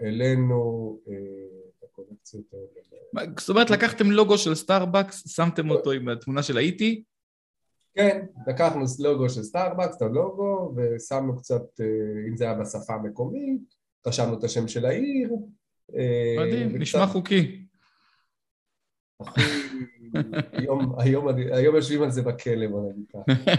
[0.00, 1.14] העלינו אה,
[1.78, 3.30] את הקולקציות האלה.
[3.38, 7.04] זאת אומרת, לקחתם לוגו של סטארבקס, שמתם אותו עם התמונה של העיר?
[7.94, 11.86] כן, לקחנו לוגו של סטארבקס, את הלוגו, ושמנו קצת, אה,
[12.28, 13.74] אם זה היה בשפה המקומית,
[14.06, 15.30] רשמנו את השם של העיר.
[15.96, 16.80] אה, מדהים, וקצת...
[16.80, 17.66] נשמע חוקי.
[20.52, 23.52] היום, היום, היום יושבים על זה בכלא, בוא נגיד ככה.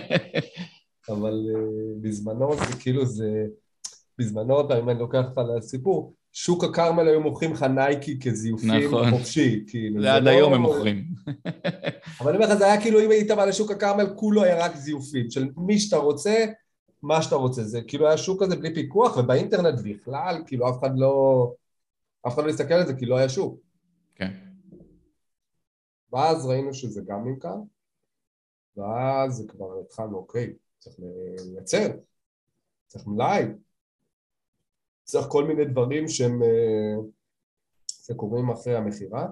[1.09, 1.57] אבל uh,
[2.01, 3.45] בזמנו זה כאילו זה,
[4.19, 9.11] בזמנו, אם אני לוקח אותך לסיפור, שוק הכרמל היו מוכרים לך נייקי כזיופים נכון.
[9.11, 10.01] חופשי, כאילו.
[10.01, 10.29] זה עד לא...
[10.29, 11.03] היום הם מוכרים.
[12.19, 14.75] אבל אני אומר לך, זה היה כאילו אם היית בא לשוק הכרמל, כולו היה רק
[14.75, 16.45] זיופים, של מי שאתה רוצה,
[17.03, 17.63] מה שאתה רוצה.
[17.63, 21.51] זה כאילו היה שוק כזה בלי פיקוח, ובאינטרנט בכלל, כאילו אף אחד לא...
[22.27, 23.59] אף אחד לא הסתכל על זה, כי לא היה שוק.
[24.15, 24.31] כן.
[26.13, 27.55] ואז ראינו שזה גם נמכר,
[28.77, 31.87] ואז כבר התחלנו, אוקיי, צריך לייצר,
[32.87, 33.43] צריך מלאי,
[35.03, 36.41] צריך כל מיני דברים שהם,
[37.87, 39.27] שקורים אחרי המכירה.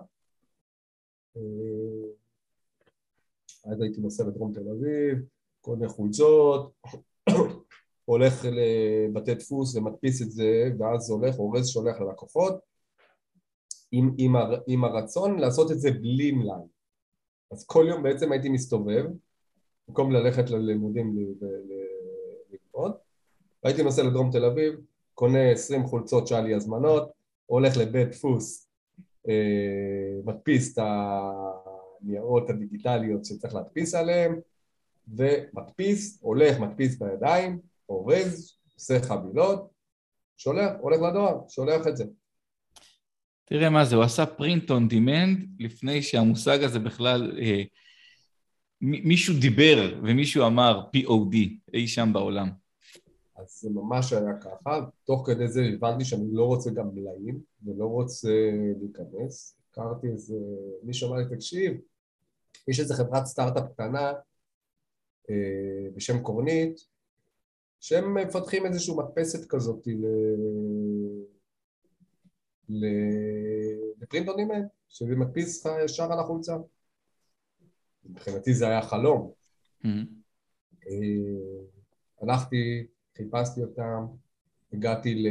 [3.66, 5.26] אז הייתי נוסע לדרום תל אביב,
[5.62, 6.74] קונה חולצות,
[8.06, 12.71] הולך לבתי דפוס ומדפיס את זה, ואז הולך, אורז שולח ללקוחות,
[13.92, 16.66] עם, עם, הר, עם הרצון לעשות את זה בלי מלאי.
[17.52, 19.06] אז כל יום בעצם הייתי מסתובב,
[19.88, 21.16] במקום ללכת ללימודים
[22.52, 22.92] ללמוד,
[23.64, 24.74] והייתי נוסע לדרום תל אביב,
[25.14, 27.12] קונה עשרים חולצות שהיה לי הזמנות,
[27.46, 28.68] הולך לבית דפוס,
[29.28, 30.84] אה, מדפיס את
[32.02, 34.40] הניירות הדיגיטליות שצריך להדפיס עליהן,
[35.08, 39.70] ומדפיס, הולך, מדפיס בידיים, אורז, עושה חבילות,
[40.38, 42.06] שולח, הולך לדואר, שולח את זה.
[43.54, 47.64] תראה מה זה, הוא עשה print on demand לפני שהמושג הזה בכלל, אה,
[48.82, 51.36] מישהו דיבר ומישהו אמר POD
[51.74, 52.50] אי שם בעולם.
[53.36, 57.86] אז זה ממש היה ככה, תוך כדי זה הבנתי שאני לא רוצה גם מלאים ולא
[57.86, 60.36] רוצה להיכנס, הכרתי איזה,
[60.84, 61.74] מישהו אמר לי, תקשיב,
[62.68, 64.14] יש איזה חברת סטארט-אפ קטנה
[65.30, 66.80] אה, בשם קורנית,
[67.80, 70.06] שהם מפתחים איזושהי מדפסת כזאת ל...
[74.02, 76.58] לפרינט און דימנד, שזה מדפיס לך ישר על החולצה.
[78.06, 79.32] מבחינתי זה היה חלום.
[79.84, 80.88] Mm-hmm.
[82.22, 84.06] הלכתי, חיפשתי אותם,
[84.74, 85.24] הגעתי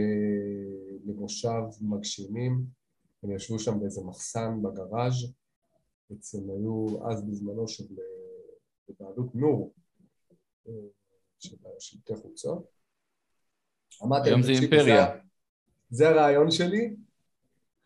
[1.05, 2.65] למושב מגשימים,
[3.23, 5.33] הם ישבו שם באיזה מחסן בגראז',
[6.11, 7.85] בעצם היו אז בזמנו של
[8.89, 9.73] בבעלות נור,
[11.39, 12.65] של שלטי חוצות.
[14.25, 15.07] היום זה אימפריה.
[15.91, 16.97] זה הרעיון שלי,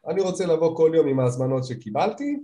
[0.09, 2.41] אני רוצה לבוא כל יום עם ההזמנות שקיבלתי,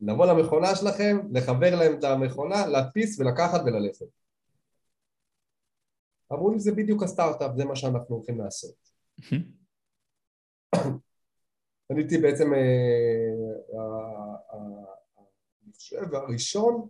[0.00, 4.06] לבוא למכונה שלכם, לחבר להם את המכונה, להדפיס ולקחת וללכת.
[6.32, 8.74] אמרו לי, זה בדיוק הסטארט-אפ, זה מה שאנחנו הולכים לעשות.
[11.90, 12.60] אני הייתי בעצם, אה,
[15.64, 16.88] אני חושב, הראשון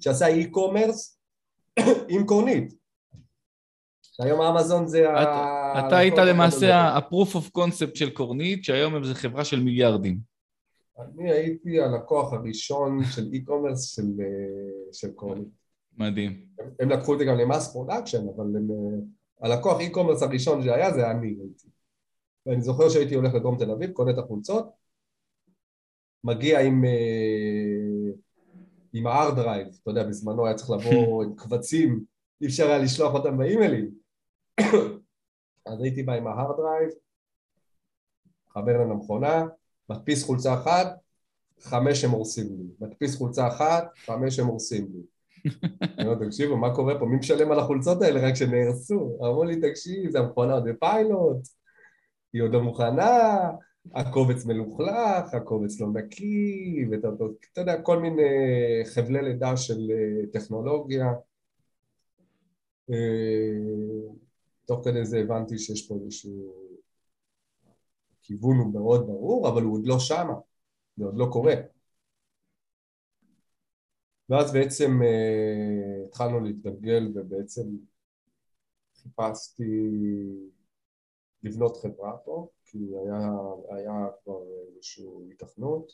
[0.00, 1.20] שעשה e-commerce
[2.08, 2.79] עם קורנית.
[4.22, 5.86] שהיום אמזון זה ה...
[5.86, 10.18] אתה היית למעשה ה-proof of concept של קורנית, שהיום זו חברה של מיליארדים.
[10.98, 15.48] אני הייתי הלקוח הראשון של e-commerce של, אה, של קורנית.
[15.98, 16.46] מדהים.
[16.58, 20.62] הם, הם לקחו את זה גם ל mass production, אבל הם, אה, הלקוח e-commerce הראשון
[20.62, 21.68] שהיה זה אני הייתי.
[22.46, 24.70] ואני זוכר שהייתי הולך לדרום תל אביב, קונה את החולצות,
[26.24, 28.10] מגיע עם, אה,
[28.92, 32.04] עם ה-hard drive, אתה יודע, בזמנו היה צריך לבוא עם קבצים,
[32.40, 34.00] אי אפשר היה לשלוח אותם באימיילים.
[35.66, 36.90] אז הייתי בא עם ה hard drive,
[38.48, 39.44] חבר להם למכונה,
[39.88, 40.86] מדפיס חולצה אחת,
[41.60, 42.86] חמש הם הורסים לי.
[42.86, 45.02] מדפיס חולצה אחת, חמש הם הורסים לי.
[45.98, 47.06] אני אומר, תקשיבו, מה קורה פה?
[47.06, 49.18] מי משלם על החולצות האלה רק שנהרסו?
[49.20, 51.48] אמרו לי, תקשיב, זה המכונה עוד בפיילוט,
[52.32, 53.38] היא עוד לא מוכנה,
[53.94, 57.08] הקובץ מלוכלך, הקובץ לא נקי, ואתה
[57.56, 58.22] יודע, כל מיני
[58.84, 61.12] חבלי לידה של אה, טכנולוגיה.
[64.70, 66.54] אה, תוך כדי זה הבנתי שיש פה איזשהו...
[68.20, 70.34] הכיוון הוא מאוד ברור, אבל הוא עוד לא שמה,
[70.96, 71.54] זה עוד לא קורה.
[74.28, 77.62] ואז בעצם uh, התחלנו להתגלגל ובעצם
[78.94, 79.90] חיפשתי
[81.42, 83.28] לבנות חברה פה, כי היה,
[83.70, 85.92] היה כבר איזושהי התכנות.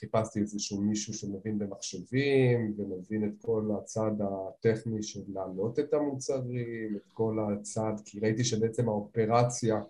[0.00, 7.12] חיפשתי איזשהו מישהו שמבין במחשבים ומבין את כל הצד הטכני של להעלות את המוצרים, את
[7.12, 9.80] כל הצד, כי ראיתי שבעצם האופרציה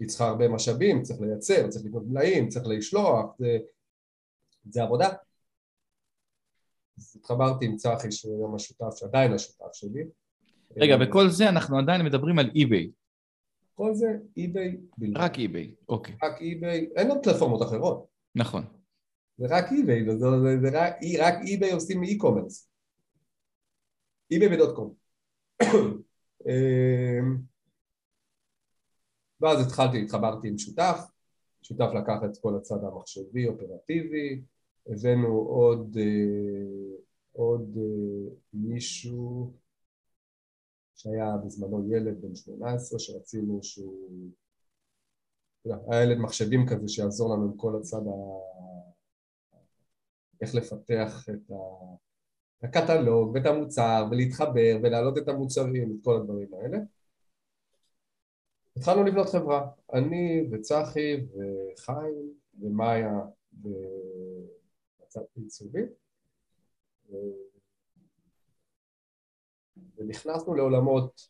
[0.00, 3.58] היא צריכה הרבה משאבים, צריך לייצר, צריך לקנות מלאים, צריך לשלוח, זה,
[4.70, 5.08] זה עבודה.
[6.98, 10.04] אז התחברתי עם צחי שהוא היום השותף, שעדיין השותף שלי.
[10.76, 12.90] רגע, בכל זה אנחנו עדיין מדברים על eBay.
[13.74, 14.06] כל זה
[14.36, 15.16] eBay בלבד.
[15.16, 16.14] רק eBay, אוקיי.
[16.22, 18.06] רק eBay, אין עוד פלטפורמות אחרות.
[18.34, 18.77] נכון.
[19.38, 20.26] זה רק eBay, זה, זה,
[20.62, 22.68] זה רק, רק eBay עושים e-commerce.
[24.30, 24.94] eBay ו dot com.
[29.40, 30.98] ואז התחלתי, התחברתי עם שותף,
[31.62, 34.42] שותף לקח את כל הצד המחשבי, אופרטיבי,
[34.86, 36.96] הבאנו עוד, אה,
[37.32, 39.52] עוד אה, מישהו
[40.96, 44.30] שהיה בזמנו ילד בן 18 שרצינו שהוא,
[45.64, 48.48] היה ילד מחשבים כזה שיעזור לנו עם כל הצד ה...
[50.40, 51.52] איך לפתח את
[52.62, 56.78] הקטלוג ואת המוצר ולהתחבר ולהעלות את המוצרים, את כל הדברים האלה.
[58.76, 63.20] התחלנו לבנות חברה, אני וצחי וחיים ומאיה
[63.52, 65.82] בצד עיצובי
[69.96, 71.28] ונכנסנו לעולמות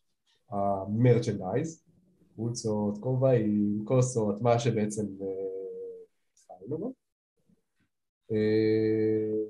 [0.48, 1.84] המרצ'נדייז,
[2.34, 5.48] קבוצות, כובעים, כוסות, מה שבעצם אה,
[6.68, 7.07] בו.
[8.32, 9.48] אה,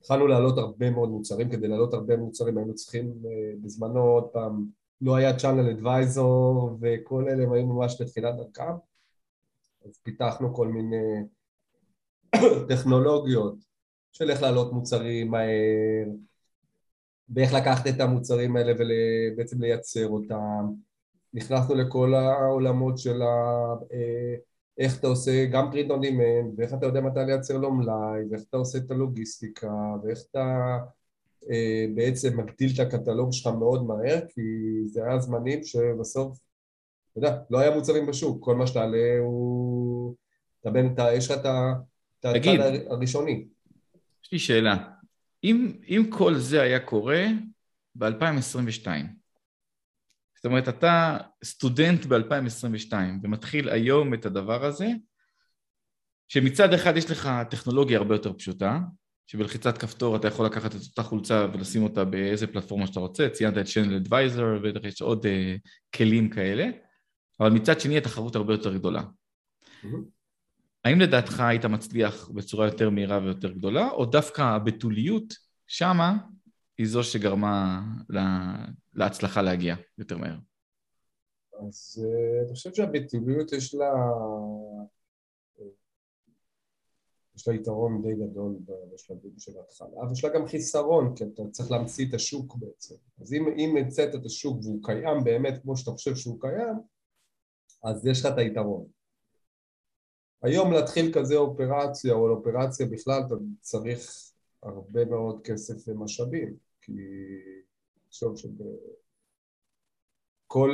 [0.00, 4.66] התחלנו להעלות הרבה מאוד מוצרים, כדי להעלות הרבה מוצרים היינו צריכים אה, בזמנו עוד פעם,
[5.00, 8.72] לא היה channel advisor וכל אלה הם היו ממש בתחילת דרכם,
[9.84, 11.22] אז פיתחנו כל מיני
[12.68, 13.54] טכנולוגיות
[14.12, 16.08] של איך להעלות מוצרים מהר,
[17.28, 20.72] ואיך לקחת את המוצרים האלה ובעצם לייצר אותם.
[21.34, 23.74] נכנסנו לכל העולמות של ה...
[24.78, 28.42] איך אתה עושה גם print on demand, ואיך אתה יודע מתי לייצר לו מלאי, ואיך
[28.48, 30.78] אתה עושה את הלוגיסטיקה, ואיך אתה
[31.50, 34.40] אה, בעצם מגדיל את הקטלוג שלך מאוד מהר, כי
[34.86, 36.38] זה היה זמנים שבסוף,
[37.10, 40.14] אתה יודע, לא היה מוצרים בשוק, כל מה שתעלה הוא...
[40.60, 41.46] אתה בין, אתה, יש לך את
[42.24, 42.34] הצד
[42.90, 43.44] הראשוני.
[44.24, 44.76] יש לי שאלה.
[45.44, 47.26] אם, אם כל זה היה קורה
[47.94, 48.86] ב-2022,
[50.38, 54.86] זאת אומרת, אתה סטודנט ב-2022 ומתחיל היום את הדבר הזה,
[56.28, 58.78] שמצד אחד יש לך טכנולוגיה הרבה יותר פשוטה,
[59.26, 63.58] שבלחיצת כפתור אתה יכול לקחת את אותה חולצה ולשים אותה באיזה פלטפורמה שאתה רוצה, ציינת
[63.58, 64.44] את שנל אדוויזר
[64.82, 65.28] ויש עוד uh,
[65.96, 66.66] כלים כאלה,
[67.40, 69.02] אבל מצד שני התחרות הרבה יותר גדולה.
[69.02, 69.86] Mm-hmm.
[70.84, 75.34] האם לדעתך היית מצליח בצורה יותר מהירה ויותר גדולה, או דווקא הבתוליות
[75.66, 76.16] שמה
[76.78, 78.56] היא זו שגרמה לה,
[78.94, 80.36] להצלחה להגיע יותר מהר?
[81.68, 83.92] אז uh, אני חושב שהבתוליות יש לה...
[87.36, 88.56] יש לה יתרון די גדול
[88.94, 92.94] בשלבים של ההתחלה, ויש לה גם חיסרון, כי אתה צריך להמציא את השוק בעצם.
[93.20, 96.74] אז אם, אם המצאת את השוק והוא קיים באמת כמו שאתה חושב שהוא קיים,
[97.84, 98.86] אז יש לך את היתרון.
[100.42, 104.30] היום להתחיל כזה אופרציה או אופרציה בכלל אתה צריך
[104.62, 106.94] הרבה מאוד כסף ומשאבים כי
[108.08, 108.60] תחשוב שבכל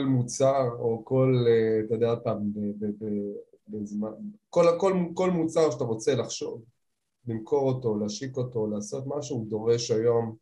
[0.06, 1.46] מוצר או כל,
[1.86, 2.52] אתה יודע עוד פעם,
[3.68, 4.08] בזמן,
[4.50, 6.64] כל, כל, כל מוצר שאתה רוצה לחשוב,
[7.26, 10.36] למכור אותו, להשיק אותו, לעשות משהו, הוא דורש היום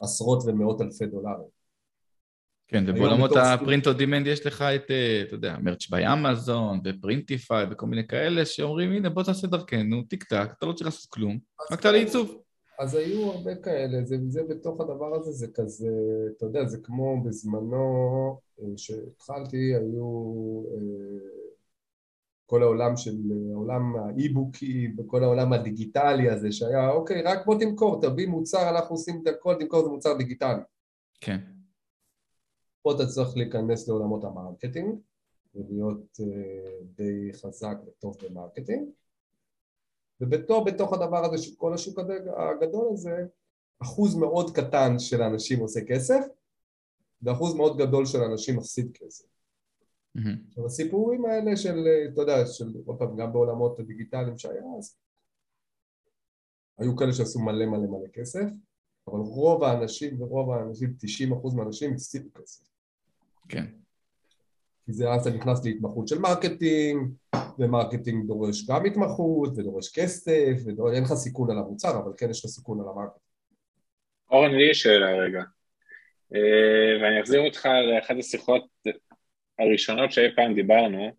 [0.00, 1.62] עשרות ומאות אלפי דולרים.
[2.68, 6.80] כן, ובעולמות ה print on demand יש לך את, אה, אתה יודע, Merch by Amazon
[6.84, 10.86] ו Printify וכל מיני כאלה שאומרים, הנה בוא תעשה דרכנו, טיק טק, אתה לא צריך
[10.86, 11.38] לעשות כלום,
[11.70, 12.42] רק תעלה עיצוב.
[12.78, 15.88] אז היו הרבה כאלה, זה, זה בתוך הדבר הזה, זה כזה,
[16.36, 21.28] אתה יודע, זה כמו בזמנו אה, שהתחלתי, היו אה,
[22.46, 23.16] כל העולם של,
[23.52, 29.20] העולם האי-בוקי וכל העולם הדיגיטלי הזה, שהיה, אוקיי, רק בוא תמכור, תביא מוצר, אנחנו עושים
[29.22, 30.62] את הכל, תמכור את המוצר דיגיטלי.
[31.20, 31.38] כן.
[32.82, 34.94] פה אתה צריך להיכנס לעולמות ה marketing
[35.54, 36.18] ולהיות
[36.82, 38.88] די חזק וטוב ב marketing
[40.22, 41.98] ובתור בתוך הדבר הזה של כל השוק
[42.36, 43.26] הגדול הזה
[43.82, 46.24] אחוז מאוד קטן של האנשים עושה כסף
[47.22, 49.24] ואחוז מאוד גדול של האנשים מפסיד כסף.
[50.18, 50.48] Mm-hmm.
[50.48, 54.96] עכשיו הסיפורים האלה של, אתה יודע, של, עוד פעם, גם בעולמות הדיגיטליים שהיה אז
[56.78, 58.46] היו כאלה שעשו מלא מלא מלא כסף
[59.08, 60.96] אבל רוב האנשים ורוב האנשים,
[61.52, 62.62] 90% מהאנשים הפסידו כסף.
[63.48, 63.66] כן.
[64.86, 67.12] כי זה אז אתה נכנס להתמחות של marketing,
[67.58, 72.44] ו marketing דורש גם התמחות, ודורש כסף, ואין לך סיכון על המוצר, אבל כן יש
[72.44, 73.22] לך סיכון על ה marketing.
[74.30, 75.42] אורן, לי יש שאלה רגע,
[76.34, 78.64] אה, ואני אחזיר אותך לאחת השיחות
[79.58, 81.12] הראשונות שאי פעם דיברנו,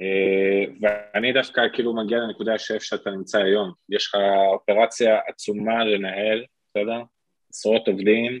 [0.00, 3.72] אה, ואני דווקא כאילו מגיע לנקודה שאיפה שאתה נמצא היום.
[3.88, 4.20] יש לך
[4.52, 7.02] אופרציה עצומה לנהל, בסדר?
[7.50, 8.40] עשרות עובדים,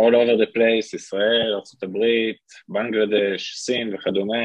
[0.00, 1.98] all over the place, ישראל, ארה"ב,
[2.68, 4.42] בנגלדש, סין וכדומה.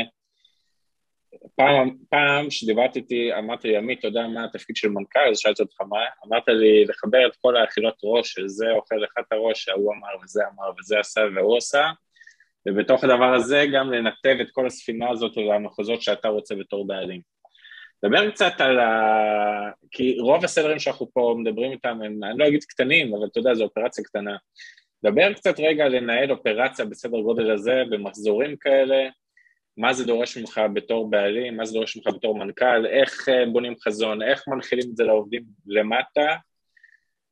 [1.55, 5.29] פעם, פעם שדיברתי איתי, אמרתי לי, עמית, אתה יודע מה התפקיד של מנכ"ל?
[5.31, 5.99] אז שאלתי אותך מה?
[6.27, 10.41] אמרת לי לחבר את כל האכילות ראש, שזה אוכל לך את הראש, ההוא אמר וזה
[10.53, 11.85] אמר וזה עשה והוא עשה,
[12.67, 17.21] ובתוך הדבר הזה גם לנתב את כל הספינה הזאת למחוזות שאתה רוצה בתור בעלים.
[18.05, 19.71] דבר קצת על ה...
[19.91, 23.53] כי רוב הסלרים שאנחנו פה מדברים איתם הם, אני לא אגיד קטנים, אבל אתה יודע,
[23.53, 24.35] זו אופרציה קטנה.
[25.03, 29.09] דבר קצת רגע לנהל אופרציה בסדר גודל הזה, במחזורים כאלה,
[29.77, 33.75] מה זה דורש ממך בתור בעלים, מה זה דורש ממך בתור מנכ"ל, איך אה, בונים
[33.83, 36.35] חזון, איך מנחילים את זה לעובדים למטה,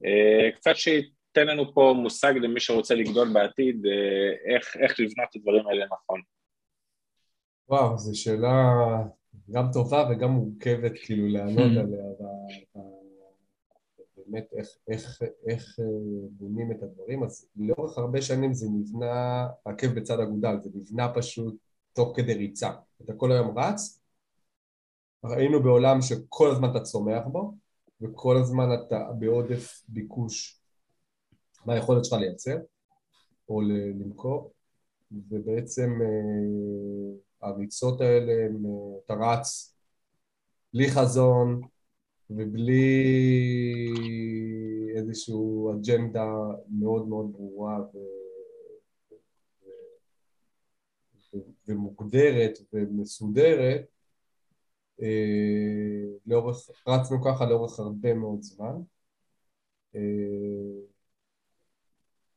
[0.05, 5.35] אה, קצת שייתן לנו פה מושג למי שרוצה לגדול בעתיד, אה, איך, איך לבנות את
[5.35, 6.21] הדברים האלה נכון.
[7.69, 8.73] וואו, זו שאלה
[9.51, 11.79] גם טובה וגם מורכבת כאילו לענות mm.
[11.79, 12.03] עליה,
[14.27, 15.79] באמת איך, איך, איך
[16.31, 21.55] בונים את הדברים, אז לאורך הרבה שנים זה נבנה עקב בצד אגודל, זה נבנה פשוט
[21.93, 22.71] תוך כדי ריצה.
[23.01, 24.01] אתה כל היום רץ,
[25.23, 27.53] ראינו בעולם שכל הזמן אתה צומח בו,
[28.01, 30.61] וכל הזמן אתה בעודף ביקוש
[31.65, 32.57] מהיכולת שלך לייצר
[33.49, 34.51] או למכור,
[35.11, 38.47] ובעצם אה, הריצות האלה, אה,
[39.05, 39.75] אתה רץ
[40.73, 41.61] בלי חזון
[42.29, 43.93] ובלי
[44.95, 45.35] איזושהי
[45.73, 46.27] אג'נדה
[46.69, 47.97] מאוד מאוד ברורה ו...
[51.67, 53.85] ומוגדרת ומסודרת,
[55.01, 58.75] אה, לאורך, רצנו ככה לאורך הרבה מאוד זמן.
[59.95, 60.01] אה,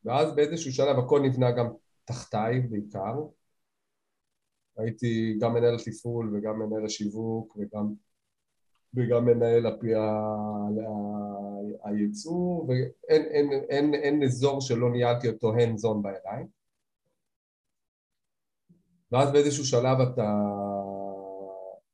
[0.05, 1.66] ואז באיזשהו שלב הכל נבנה גם
[2.05, 3.14] תחתיי בעיקר.
[4.76, 7.95] הייתי גם מנהל התפעול וגם מנהל השיווק וגם,
[8.95, 9.95] וגם מנהל הפי
[11.84, 16.47] הייצור, ואין אין, אין, אין אזור שלא ניהלתי אותו hands on בידיים.
[19.12, 20.32] ואז באיזשהו שלב אתה,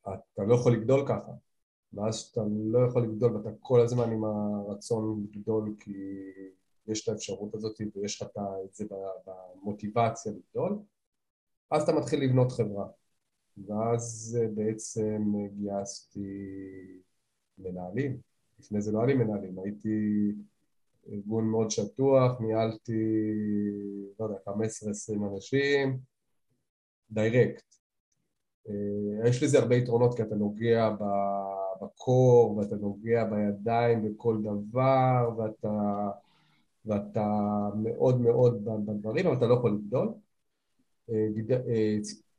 [0.03, 1.32] אתה לא יכול לגדול ככה,
[1.92, 2.40] ואז אתה
[2.72, 5.92] לא יכול לגדול ואתה כל הזמן עם הרצון לגדול כי
[6.86, 8.28] יש את האפשרות הזאת ויש לך
[8.64, 8.84] את זה
[9.26, 10.78] במוטיבציה לגדול,
[11.70, 12.86] אז אתה מתחיל לבנות חברה.
[13.67, 16.49] ואז בעצם גייסתי
[17.59, 18.21] מנהלים,
[18.59, 20.33] לפני זה לא היה לי מנהלים, הייתי
[21.13, 22.93] ארגון מאוד שטוח, ניהלתי,
[24.21, 25.99] לא יודע, 15-20 אנשים,
[27.11, 27.65] דיירקט.
[28.69, 30.91] אה, יש לזה הרבה יתרונות כי אתה נוגע
[31.83, 36.09] בקור ואתה נוגע בידיים בכל דבר ואתה,
[36.87, 37.27] ואתה
[37.83, 40.09] מאוד מאוד בדברים אבל אתה לא יכול לגדול.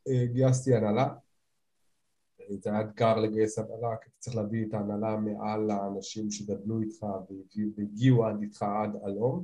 [0.07, 1.07] אה, אה, גייסתי הנהלה,
[2.59, 7.05] זה היה אתגר לגייס הנהלה, כי אתה צריך להביא את ההנהלה מעל האנשים שגדלו איתך
[7.77, 9.43] והגיעו עד איתך עד הלום.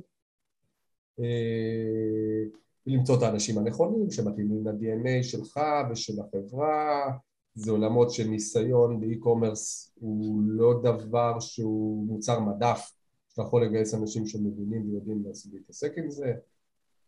[2.86, 5.60] למצוא את האנשים הנכונים שמתאימים ל-DNA שלך
[5.90, 7.10] ושל החברה,
[7.54, 12.92] זה עולמות של ניסיון ב e-commerce הוא לא דבר שהוא מוצר מדף,
[13.28, 16.34] שאתה יכול לגייס אנשים שמבינים ויודעים להתעסק עם זה,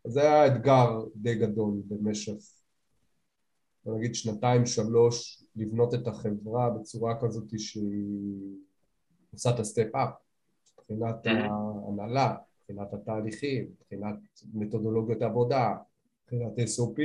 [0.04, 2.32] אז זה היה אתגר די גדול במשך,
[3.94, 8.56] נגיד שנתיים שלוש, לבנות את החברה בצורה כזאת שהיא
[9.32, 10.10] עושה את ה step-up
[10.78, 14.16] מבחינת ההנהלה, מבחינת התהליכים, מבחינת
[14.54, 15.76] מתודולוגיות עבודה,
[16.22, 17.00] מבחינת SOP,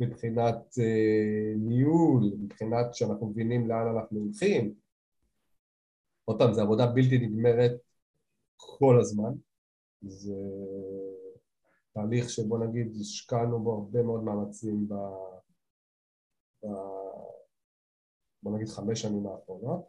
[0.00, 4.74] מבחינת uh, ניהול, מבחינת שאנחנו מבינים לאן אנחנו הולכים.
[6.24, 7.72] עוד פעם, זו עבודה בלתי נגמרת
[8.56, 9.32] כל הזמן.
[10.02, 10.34] זה
[11.92, 14.94] תהליך שבוא נגיד השקענו בו הרבה מאוד מאמצים ב...
[18.42, 19.84] בוא נגיד חמש שנים האחרונות.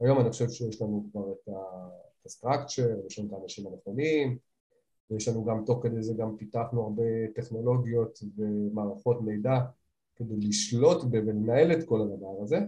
[0.00, 1.88] היום אני חושב שיש לנו כבר את ה...
[2.28, 4.38] הסטרקצ'ר, יש לנו את האנשים הנכונים,
[5.10, 7.02] ויש לנו גם, תוך כדי זה גם פיתחנו הרבה
[7.34, 9.58] טכנולוגיות ומערכות מידע
[10.16, 12.58] כדי לשלוט ולנהל את כל הדבר הזה.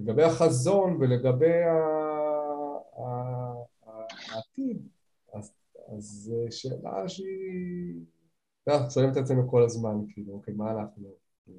[0.00, 1.62] לגבי החזון ולגבי
[4.12, 4.88] העתיד,
[5.32, 5.52] אז,
[5.96, 8.04] אז שאלה שהיא...
[8.74, 11.08] אנחנו שואלים את עצמנו כל הזמן, כאילו, אוקיי, מה אנחנו...
[11.48, 11.54] אה,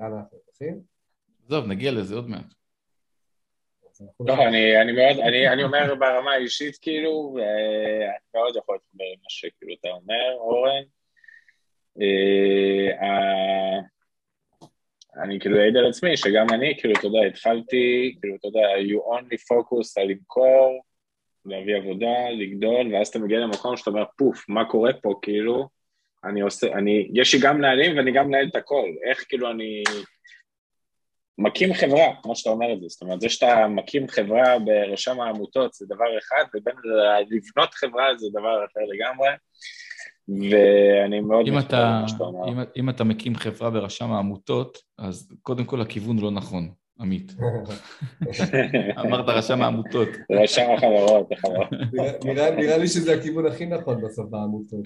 [0.00, 0.80] לאן אנחנו הולכים?
[1.46, 2.54] עזוב, נגיע לזה עוד מעט.
[4.20, 9.18] לא, אני, אני מאוד, אני, אני אומר ברמה האישית כאילו, ואני מאוד יכול להתחבר עם
[9.22, 10.82] מה שכאילו אתה אומר, אורן.
[12.00, 13.78] אה,
[15.22, 19.18] אני כאילו אעיד על עצמי שגם אני, כאילו, אתה יודע, התחלתי, כאילו, אתה יודע, you
[19.18, 20.82] only focus על למכור,
[21.44, 25.68] להביא עבודה, לגדול, ואז אתה מגיע למקום שאתה אומר, פוף, מה קורה פה, כאילו,
[26.24, 29.82] אני עושה, אני, יש לי גם נהלים ואני גם מנהל את הכל, איך כאילו אני
[31.38, 35.72] מקים חברה, כמו שאתה אומר את זה, זאת אומרת, זה שאתה מקים חברה ברשם העמותות
[35.72, 36.74] זה דבר אחד, ובין
[37.30, 39.28] לבנות חברה זה דבר אחר לגמרי,
[40.50, 42.04] ואני מאוד אם אתה,
[42.48, 46.68] אם, אם אתה מקים חברה ברשם העמותות, אז קודם כל הכיוון לא נכון.
[47.00, 47.34] עמית.
[49.00, 50.08] אמרת רשם העמותות.
[50.30, 51.68] רשם החברות, החברות.
[52.56, 54.80] נראה לי שזה הכיוון הכי נכון בסוף בעמותות.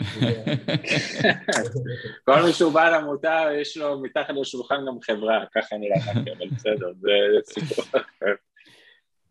[2.26, 6.46] כל מי שהוא בעל עמותה, יש לו מתחת לשולחן גם חברה, ככה נראה לי, אבל
[6.56, 7.10] בסדר, זה
[7.52, 8.32] סיפור אחר.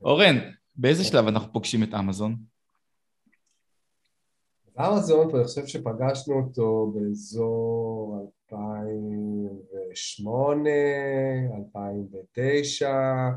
[0.01, 0.39] אורן,
[0.75, 2.52] באיזה שלב אנחנו פוגשים את אמזון?
[4.79, 10.69] אמזון, אני חושב שפגשנו אותו באזור 2008,
[11.57, 13.29] 2009,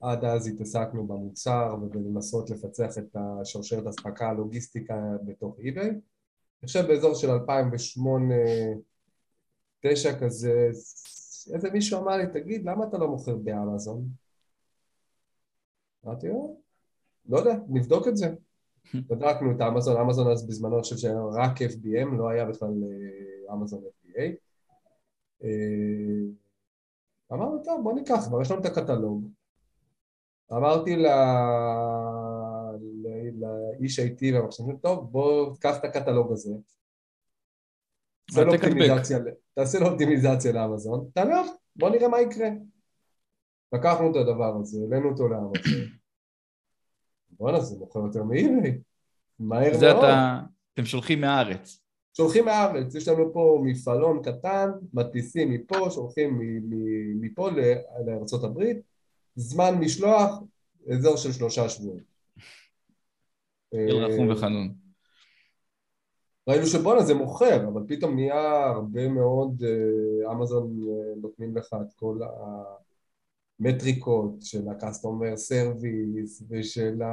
[0.00, 5.80] עד אז התעסקנו במוצר ובלנסות לפצח את השרשרת אספקה הלוגיסטיקה בתוך eBay.
[5.80, 7.38] אני חושב באזור של 2008-2009
[10.20, 10.68] כזה,
[11.54, 14.08] איזה מישהו אמר לי, תגיד, למה אתה לא מוכר באמזון?
[16.04, 16.56] אמרתי לו,
[17.28, 18.34] לא יודע, נבדוק את זה.
[18.94, 22.74] בדקנו את אמזון, אמזון אז בזמנו אני חושב שהיה רק FBM, לא היה בכלל
[23.52, 24.22] אמזון FBA.
[25.44, 25.48] אה,
[27.32, 29.28] אמרנו, טוב, בוא ניקח, כבר יש לנו את הקטלוג.
[30.52, 30.96] אמרתי
[33.40, 36.54] לאיש IT והמחשבים, טוב, בוא תקח את הקטלוג הזה.
[39.54, 41.42] תעשה לו אופטימיזציה לאמזון, תעלה,
[41.76, 42.48] בוא נראה מה יקרה.
[43.72, 45.97] לקחנו את הדבר הזה, העלינו אותו לאמזון.
[47.30, 48.78] בואנה, זה מוכר יותר מאיבי.
[49.38, 49.80] מהר מאוד.
[49.80, 50.40] זה אתה,
[50.74, 51.80] אתם שולחים מהארץ.
[52.16, 56.40] שולחים מהארץ, יש לנו פה מפעלון קטן, מדפיסים מפה, שולחים
[57.20, 57.50] מפה
[58.06, 58.62] לארה"ב,
[59.36, 60.40] זמן משלוח,
[60.92, 62.00] אזור של שלושה שבועות.
[63.74, 64.74] רחום וחנון.
[66.48, 71.94] ראינו שבואנה זה מוכר, אבל פתאום נהיה הרבה מאוד, אה, אמזון אה, נותנים לך את
[71.94, 72.18] כל
[73.60, 77.08] המטריקות של ה-customer service ושל ה...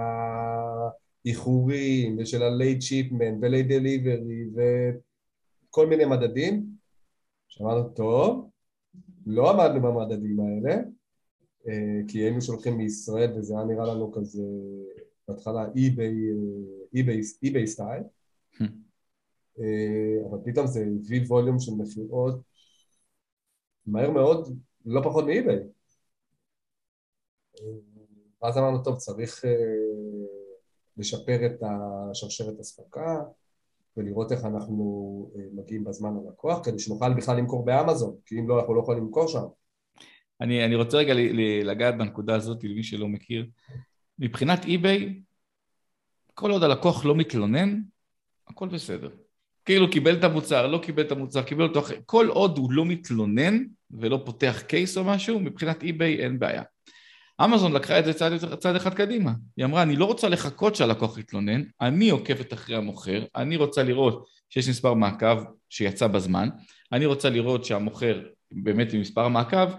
[1.25, 4.59] איחורים ושל ה-late shipment ו-late delivery
[5.69, 6.65] וכל מיני מדדים.
[7.47, 8.49] שאמרנו, טוב,
[9.25, 10.81] לא עמדנו במדדים האלה
[11.67, 14.43] אה, כי היינו שולחים מישראל וזה היה נראה לנו כזה
[15.27, 15.67] בהתחלה
[16.95, 18.03] eBay סטייל
[19.59, 22.41] אה, אבל פתאום זה הביא ווליום של מכירות
[23.85, 25.57] מהר מאוד, לא פחות אה,
[28.41, 29.45] ואז אמרנו, טוב, צריך
[30.97, 33.23] לשפר את השרשרת אספקה
[33.97, 34.85] ולראות איך אנחנו
[35.35, 39.03] אה, מגיעים בזמן ללקוח כדי שנוכל בכלל למכור באמזון, כי אם לא, אנחנו לא יכולים
[39.03, 39.43] למכור שם.
[40.41, 41.13] אני, אני רוצה רגע
[41.63, 43.45] לגעת בנקודה הזאת, למי שלא מכיר.
[44.19, 45.21] מבחינת אי-ביי,
[46.33, 47.81] כל עוד הלקוח לא מתלונן,
[48.47, 49.09] הכל בסדר.
[49.65, 52.85] כאילו קיבל את המוצר, לא קיבל את המוצר, קיבל אותו אחרי, כל עוד הוא לא
[52.85, 56.63] מתלונן ולא פותח קייס או משהו, מבחינת אי-ביי אין בעיה.
[57.43, 59.31] אמזון לקחה את זה צעד, צעד אחד קדימה.
[59.57, 64.25] היא אמרה, אני לא רוצה לחכות שהלקוח יתלונן, אני עוקבת אחרי המוכר, אני רוצה לראות
[64.49, 66.49] שיש מספר מעקב שיצא בזמן,
[66.91, 69.69] אני רוצה לראות שהמוכר באמת עם מספר המעקב,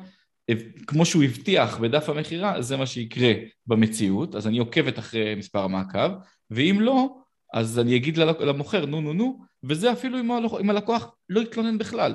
[0.86, 3.32] כמו שהוא הבטיח בדף המכירה, זה מה שיקרה
[3.66, 6.10] במציאות, אז אני עוקבת אחרי מספר המעקב,
[6.50, 7.16] ואם לא,
[7.54, 10.18] אז אני אגיד למוכר נו נו נו, וזה אפילו
[10.60, 12.14] אם הלקוח לא יתלונן בכלל,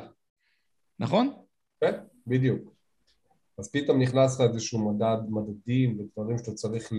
[0.99, 1.33] נכון?
[1.81, 1.93] כן,
[2.27, 2.73] בדיוק.
[3.61, 6.93] אז פתאום נכנס לך איזשהו מדד, מדדים ודברים שאתה צריך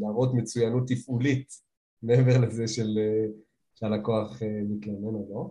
[0.00, 1.52] להראות מצוינות תפעולית
[2.02, 2.98] מעבר לזה של
[3.74, 5.50] שהלקוח אה, מתלונן או לא.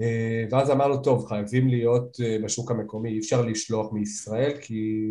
[0.00, 5.02] אה, ואז אמרנו, טוב, חייבים להיות אה, בשוק המקומי, אי אפשר לשלוח מישראל כי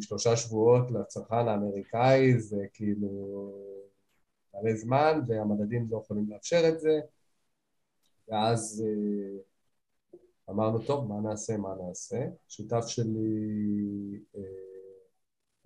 [0.00, 3.08] שלושה שבועות לצרכן האמריקאי זה כאילו
[4.54, 7.00] מלא זמן והמדדים לא יכולים לאפשר את זה
[8.28, 8.84] ואז
[10.50, 12.26] אמרנו, טוב, מה נעשה, מה נעשה?
[12.48, 14.42] שותף שלי אה,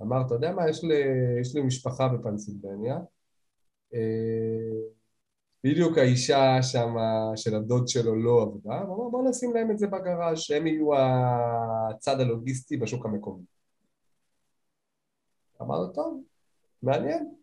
[0.02, 0.94] אמר, אתה יודע מה, יש לי,
[1.40, 2.98] יש לי משפחה בפנסילבניה,
[3.94, 4.00] אה,
[5.64, 6.94] בדיוק האישה שם
[7.36, 10.88] של הדוד שלו לא עבדה, הוא אמר בוא נשים להם את זה בגראז' שהם יהיו
[10.96, 13.44] הצד הלוגיסטי בשוק המקומי.
[15.62, 16.22] אמרנו, טוב,
[16.82, 17.34] מעניין.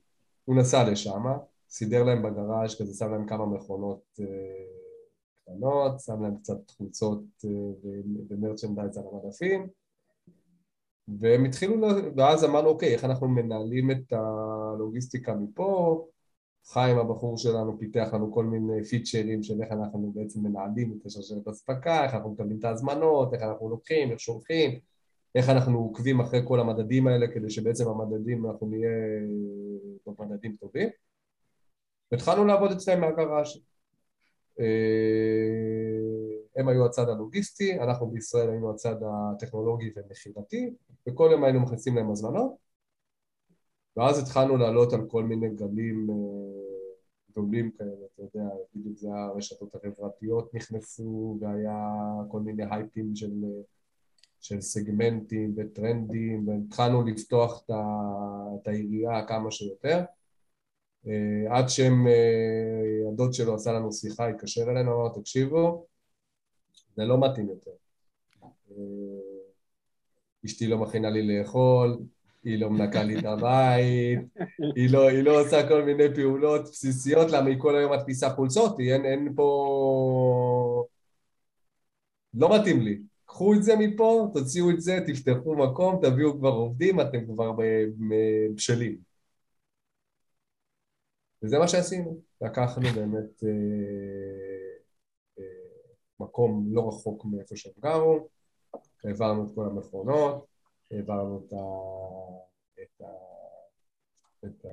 [0.45, 1.23] הוא נסע לשם,
[1.69, 4.19] סידר להם בגראז' כזה, שם להם כמה מכונות
[5.51, 7.49] קטנות, שם להם קצת חולצות אה,
[8.29, 9.67] ומרצ'נדייז על המדפים.
[11.19, 11.87] והם התחילו,
[12.17, 16.07] ואז אמרנו אוקיי, איך אנחנו מנהלים את הלוגיסטיקה מפה?
[16.65, 21.47] חיים הבחור שלנו פיתח לנו כל מיני פיצ'רים של איך אנחנו בעצם מנהלים את השרשרת
[21.47, 24.79] אספקה, איך אנחנו מקבלים את ההזמנות, איך אנחנו לוקחים, איך שולחים,
[25.35, 28.89] איך אנחנו עוקבים אחרי כל המדדים האלה כדי שבעצם המדדים, אנחנו נהיה
[30.05, 30.89] במדדים טובים.
[32.11, 33.70] התחלנו לעבוד אצלם מהגראז'
[36.55, 40.73] הם היו הצד הלוגיסטי, אנחנו בישראל היינו הצד הטכנולוגי ומכירתי,
[41.09, 42.51] וכל יום היינו מכניסים להם הזמנות,
[43.97, 46.07] ואז התחלנו לעלות על כל מיני גלים
[47.31, 51.87] גדולים כאלה, אתה יודע, בדיוק זה הרשתות החברתיות נכנסו, והיה
[52.27, 53.31] כל מיני הייפים של,
[54.39, 57.63] של סגמנטים וטרנדים, והתחלנו לפתוח
[58.55, 60.03] את העירייה כמה שיותר.
[61.49, 62.07] עד שהם,
[63.13, 65.85] הדוד שלו עשה לנו שיחה, התקשר אלינו, אמר, תקשיבו,
[66.95, 67.71] זה לא מתאים יותר.
[70.45, 71.97] אשתי לא מכינה לי לאכול,
[72.43, 74.19] היא לא מנקה לי את הבית,
[74.75, 78.79] היא לא, היא לא עושה כל מיני פעולות בסיסיות, למה היא כל היום מדפיסה חולצות,
[78.79, 80.85] אין, אין פה...
[82.33, 82.99] לא מתאים לי.
[83.25, 87.51] קחו את זה מפה, תוציאו את זה, תפתחו מקום, תביאו כבר עובדים, אתם כבר
[88.55, 89.10] בשלים.
[91.43, 92.21] וזה מה שעשינו.
[92.41, 93.49] לקחנו באמת אה,
[95.39, 95.43] אה,
[96.19, 98.27] מקום לא רחוק מאיפה שהם גרו,
[99.03, 100.45] העברנו את כל המכונות,
[100.91, 101.57] העברנו את, ה,
[102.83, 103.07] את, ה,
[104.45, 104.69] את, ה,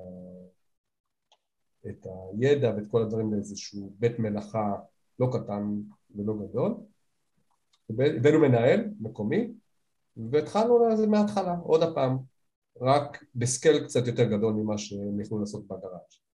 [1.89, 4.75] את הידע ואת כל הדברים לאיזשהו בית מלאכה
[5.19, 5.81] לא קטן
[6.15, 6.75] ולא גדול.
[7.89, 9.53] הבאנו מנהל מקומי,
[10.31, 12.17] והתחלנו לזה מההתחלה, עוד הפעם,
[12.81, 16.28] רק בסקייל קצת יותר גדול ממה שהם יכלו לעשות בגראז'.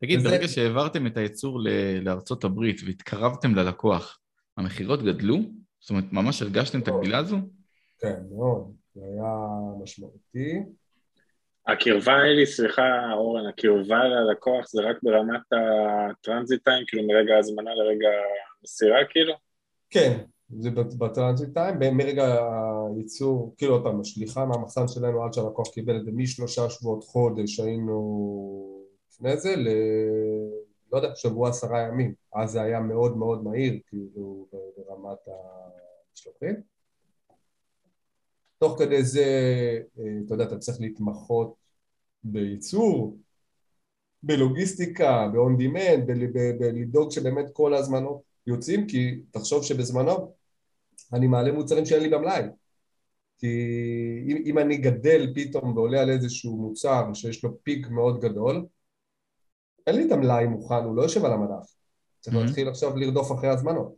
[0.00, 0.28] תגיד, וזה...
[0.28, 1.60] ברגע שהעברתם את הייצור
[2.02, 4.18] לארצות הברית והתקרבתם ללקוח,
[4.56, 5.36] המכירות גדלו?
[5.80, 7.36] זאת אומרת, ממש הרגשתם את הגדילה הזו?
[7.98, 8.72] כן, מאוד.
[8.94, 9.32] זה היה
[9.82, 10.62] משמעותי.
[11.66, 18.08] הקרבה, אלי, סליחה, אורן, הקרבה ללקוח זה רק ברמת הטרנזיט טיים, כאילו מרגע ההזמנה לרגע
[18.60, 19.32] המסירה, כאילו?
[19.90, 20.18] כן,
[20.58, 22.38] זה בטרנזיט טיים, מרגע
[22.96, 27.60] הייצור, כאילו עוד פעם, השליחה מהמחסן שלנו עד שהלקוח קיבל את זה משלושה שבועות חודש
[27.60, 28.77] היינו
[29.18, 29.68] לפני זה, ל...
[30.92, 36.54] לא יודע, שבוע עשרה ימים, אז זה היה מאוד מאוד מהיר, כאילו, ברמת המשלוחים.
[38.58, 39.24] תוך כדי זה,
[40.26, 41.54] אתה יודע, אתה צריך להתמחות
[42.24, 43.16] בייצור,
[44.22, 46.00] בלוגיסטיקה, ב-on demand,
[46.58, 50.32] בלדאוג שבאמת כל ההזמנות יוצאים, כי תחשוב שבזמנו
[51.12, 52.42] אני מעלה מוצרים שאין לי במלאי.
[53.38, 53.46] כי
[54.26, 58.66] אם, אם אני גדל פתאום ועולה על איזשהו מוצר שיש לו פיק מאוד גדול,
[59.88, 61.74] אין לי את המלאי מוכן, הוא לא יושב על המדף.
[62.20, 62.38] צריך mm-hmm.
[62.38, 63.94] להתחיל עכשיו לרדוף אחרי הזמנות.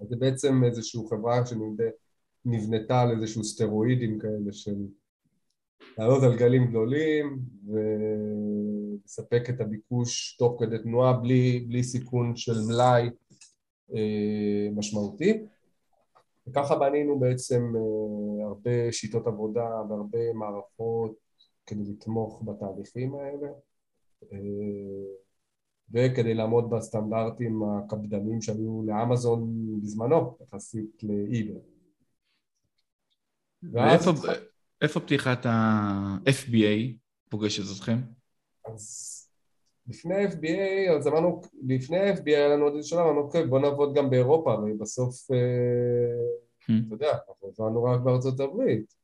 [0.00, 4.76] אז זה בעצם איזושהי חברה שנבנתה על איזשהו סטרואידים כאלה של
[5.98, 13.10] לעלות על גלים גדולים ולספק את הביקוש תוך כדי תנועה בלי, בלי סיכון של מלאי
[13.94, 15.42] אה, משמעותי.
[16.46, 21.14] וככה בנינו בעצם אה, הרבה שיטות עבודה והרבה מערכות
[21.66, 23.48] כדי לתמוך בתהליכים האלה.
[24.32, 24.38] אה,
[25.92, 31.60] וכדי לעמוד בסטנדרטים הקפדניים שהיו לאמזון בזמנו, יחסית לאיבר.
[33.62, 36.96] ואיפה פתיחת ה-FBA
[37.28, 37.96] פוגשת אתכם?
[38.66, 39.16] אז
[39.86, 43.94] לפני FBA, אז אמרנו, לפני FBA היה לנו עוד איזה שלב, אמרנו, אוקיי, בוא נעבוד
[43.94, 45.36] גם באירופה, ובסוף, אה,
[46.60, 46.86] hmm.
[46.86, 48.99] אתה יודע, אנחנו עבדנו רק בארצות הברית.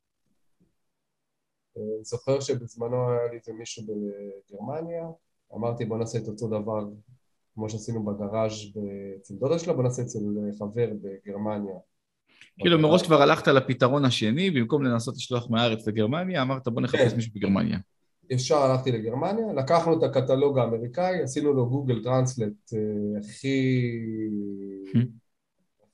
[1.76, 5.06] אני זוכר שבזמנו היה לי איזה מישהו בגרמניה,
[5.54, 6.84] אמרתי בוא נעשה את אותו דבר
[7.54, 8.52] כמו שעשינו בגראז'
[9.20, 10.18] אצל דודה שלו, בוא נעשה אצל
[10.58, 11.74] חבר בגרמניה.
[12.58, 17.14] כאילו מראש כבר הלכת לפתרון השני, במקום לנסות לשלוח מהארץ לגרמניה, אמרת בוא נחפש.
[17.14, 17.78] מישהו בגרמניה.
[18.30, 22.78] ישר הלכתי לגרמניה, לקחנו את הקטלוג האמריקאי, עשינו לו גוגל טרנסלט אה,
[23.20, 23.90] הכי...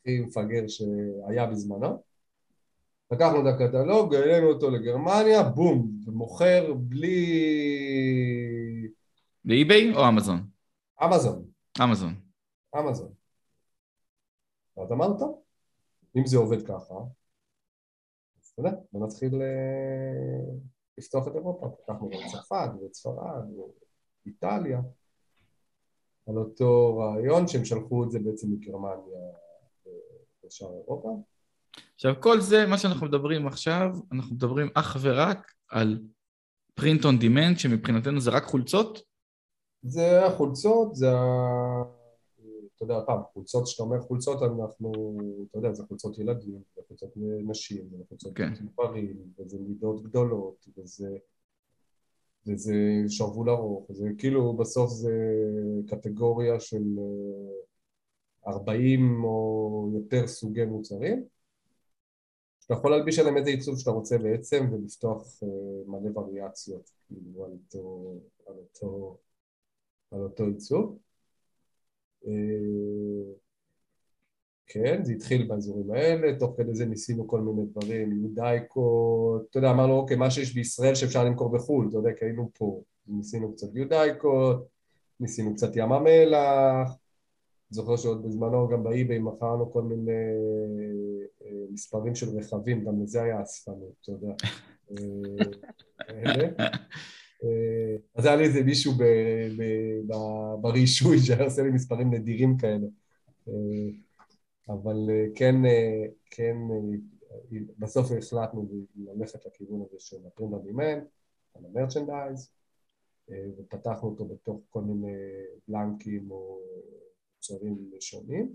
[0.00, 2.02] הכי מפגר שהיה בזמנו.
[3.12, 7.16] לקחנו את הקטלוג, העלינו אותו לגרמניה, בום, ומוכר בלי...
[9.44, 10.50] באי-ביי או אמזון?
[11.04, 11.44] אמזון.
[11.82, 12.14] אמזון.
[12.78, 13.12] אמזון.
[14.82, 15.42] אז אמרנו, טוב,
[16.16, 16.94] אם זה עובד ככה,
[18.40, 20.52] אז אתה יודע, בוא נתחיל אה,
[20.98, 21.66] לפתוח את אירופה.
[21.82, 23.44] לקחנו גם צרפת ואת ספרד
[24.24, 24.80] ואיטליה,
[26.26, 29.20] על אותו רעיון שהם שלחו את זה בעצם מגרמניה
[30.44, 31.22] לשאר אירופה.
[31.94, 36.00] עכשיו, כל זה, מה שאנחנו מדברים עכשיו, אנחנו מדברים אך ורק על
[36.80, 39.02] print on demand, שמבחינתנו זה רק חולצות?
[39.82, 41.82] זה החולצות, זה ה...
[42.76, 45.16] אתה יודע, פעם, חולצות, כשאתה אומר חולצות, אנחנו,
[45.50, 47.12] אתה יודע, זה חולצות ילדים, זה חולצות
[47.46, 48.52] נשים, זה חולצות כן.
[48.54, 51.16] גברים, וזה מידות גדולות, וזה,
[52.46, 52.74] וזה
[53.08, 55.12] שרוול ארוך, זה כאילו בסוף זה
[55.86, 56.84] קטגוריה של
[58.46, 61.24] 40 אה, או יותר סוגי מוצרים,
[62.66, 67.50] אתה יכול להלביש עליהם איזה עיצוב שאתה רוצה בעצם ולפתוח uh, מלא וריאציות כאילו על
[67.50, 68.14] אותו,
[68.46, 69.18] על אותו,
[70.10, 70.98] על אותו עיצוב.
[74.66, 79.70] כן, זה התחיל באזורים האלה, תוך כדי זה ניסינו כל מיני דברים, יודאיקות, אתה יודע,
[79.70, 83.66] אמרנו, אוקיי, מה שיש בישראל שאפשר למכור בחו"ל, אתה יודע, כי היינו פה, ניסינו קצת
[83.74, 84.66] יודאיקות,
[85.20, 86.96] ניסינו קצת ים המלח,
[87.72, 90.12] זוכר שעוד בזמנו גם באי-ביי מכרנו כל מיני
[91.44, 94.34] אה, מספרים של רכבים, גם לזה היה אספנות, אתה יודע.
[94.90, 96.64] אה,
[97.44, 98.92] אה, אז היה לי איזה מישהו
[100.60, 102.86] ברישוי שהיה עושה לי מספרים נדירים כאלה.
[104.68, 105.54] אבל כן,
[106.30, 106.56] כן,
[107.78, 111.04] בסוף החלטנו ללכת לכיוון הזה של הפרינט הדימנט,
[111.54, 112.50] על המרצ'נדייז,
[113.58, 115.16] ופתחנו אותו בתוך כל מיני
[115.68, 116.60] בלנקים או
[117.42, 118.54] מוצרים שונים.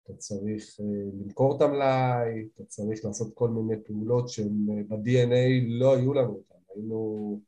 [0.03, 0.85] אתה צריך אה,
[1.23, 6.31] למכור את המלאי, אתה צריך לעשות כל מיני פעולות שהן אה, ב-DNA לא היו לנו
[6.31, 7.39] אותן, היינו,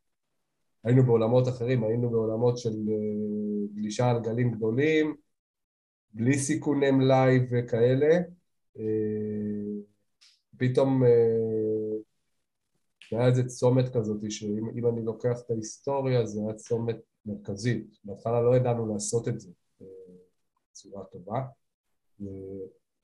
[0.84, 5.16] היינו בעולמות אחרים, היינו בעולמות של אה, גלישה על גלים גדולים,
[6.14, 8.20] בלי סיכוני מלאי וכאלה,
[10.58, 11.04] פתאום
[13.12, 16.96] היה איזה צומת כזאת, שאם אני לוקח את ההיסטוריה זה היה צומת
[17.26, 17.98] מרכזית.
[18.04, 19.52] בהתחלה לא ידענו לעשות את זה
[20.72, 21.42] בצורה טובה.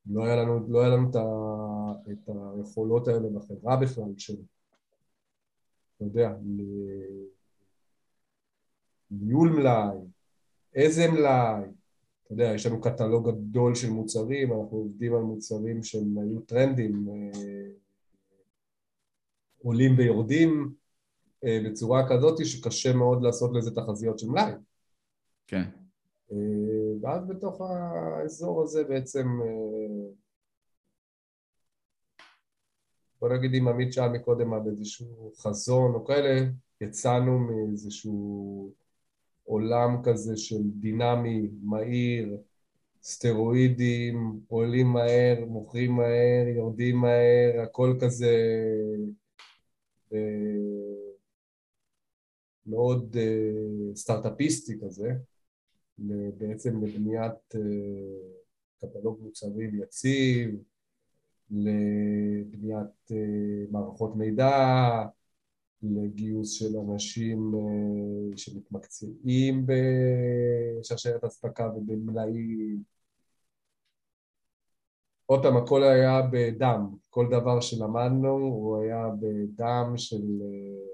[0.10, 1.22] לא היה לנו, לא היה לנו את, ה,
[2.12, 4.36] את היכולות האלה בחברה בכלל של,
[5.96, 6.34] אתה יודע,
[9.12, 9.98] ניהול מלאי,
[10.76, 11.62] איזה מלאי,
[12.28, 17.08] אתה יודע, יש לנו קטלוג גדול של מוצרים, אנחנו עובדים על מוצרים שהם היו טרנדים,
[17.10, 17.70] אה,
[19.64, 20.74] עולים ויורדים
[21.46, 24.52] אה, בצורה כזאת שקשה מאוד לעשות לזה תחזיות של מלאי.
[25.48, 25.64] כן.
[26.32, 26.38] אה,
[27.02, 30.12] ואז בתוך האזור הזה בעצם, אה,
[33.22, 36.50] בוא נגיד אם עמית שאל מקודם על איזשהו חזון או כאלה,
[36.82, 38.72] יצאנו מאיזשהו
[39.48, 42.38] עולם כזה של דינמי, מהיר,
[43.04, 48.36] סטרואידים, עולים מהר, מוכרים מהר, יורדים מהר, הכל כזה
[50.14, 50.20] אה,
[52.66, 55.12] מאוד אה, סטארט-אפיסטי כזה,
[56.38, 57.62] בעצם לבניית אה,
[58.82, 60.56] קטלוג מוצרים יציב,
[61.52, 63.12] לבניית
[63.72, 64.50] מערכות מידע,
[65.84, 67.52] לגיוס של אנשים
[68.36, 72.84] שמתמקצעים בשרשרת אספקה ובמלאים.
[75.26, 80.88] עוד פעם, הכל היה בדם, כל דבר שלמדנו הוא היה בדם של אה,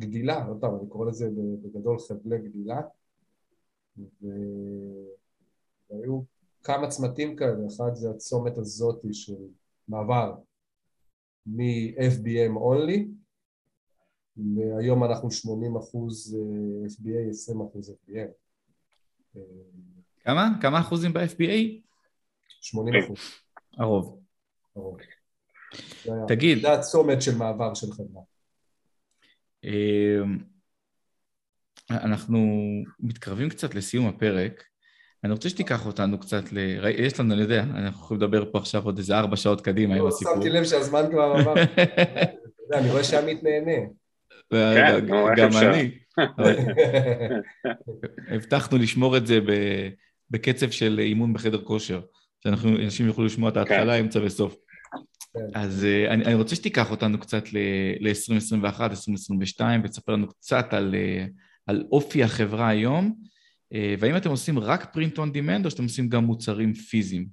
[0.00, 1.30] גדילה, עוד פעם, אני קורא לזה
[1.62, 2.80] בגדול חבלי גדילה,
[5.90, 6.22] והיו
[6.62, 9.46] כמה צמתים כאלה, אחד זה הצומת הזאתי של
[9.88, 10.34] מעבר
[11.46, 13.21] מ-FBM only,
[14.36, 18.30] והיום אנחנו 80 אחוז אה, FBA, 20 אחוז FBM.
[20.24, 20.48] כמה?
[20.60, 21.82] כמה אחוזים ב-FBA?
[22.60, 23.18] 80 אחוז.
[23.78, 24.20] הרוב.
[24.76, 24.96] הרוב.
[26.28, 26.58] תגיד...
[26.58, 28.22] זה הצומת של מעבר של חברה.
[29.64, 30.38] אמ,
[31.90, 32.38] אנחנו
[33.00, 34.64] מתקרבים קצת לסיום הפרק.
[35.24, 36.58] אני רוצה שתיקח אותנו קצת ל...
[36.98, 40.06] יש לנו, אני יודע, אנחנו יכולים לדבר פה עכשיו עוד איזה ארבע שעות קדימה עם
[40.06, 40.34] הסיפור.
[40.34, 41.54] שמתי לב שהזמן כבר עבר.
[42.78, 44.01] אני רואה שעמית נהנה.
[44.50, 45.06] כן,
[45.36, 45.90] גם אני.
[48.34, 49.38] הבטחנו לשמור את זה
[50.30, 52.00] בקצב של אימון בחדר כושר.
[52.44, 54.04] שאנשים יוכלו לשמוע את ההתחלה, כן.
[54.04, 54.56] אמצע וסוף.
[55.34, 55.40] כן.
[55.54, 60.94] אז uh, אני, אני רוצה שתיקח אותנו קצת ל-2021, ל- 2022, ותספר לנו קצת על,
[60.94, 61.30] uh,
[61.66, 63.14] על אופי החברה היום,
[63.74, 67.26] uh, והאם אתם עושים רק print on demand או שאתם עושים גם מוצרים פיזיים?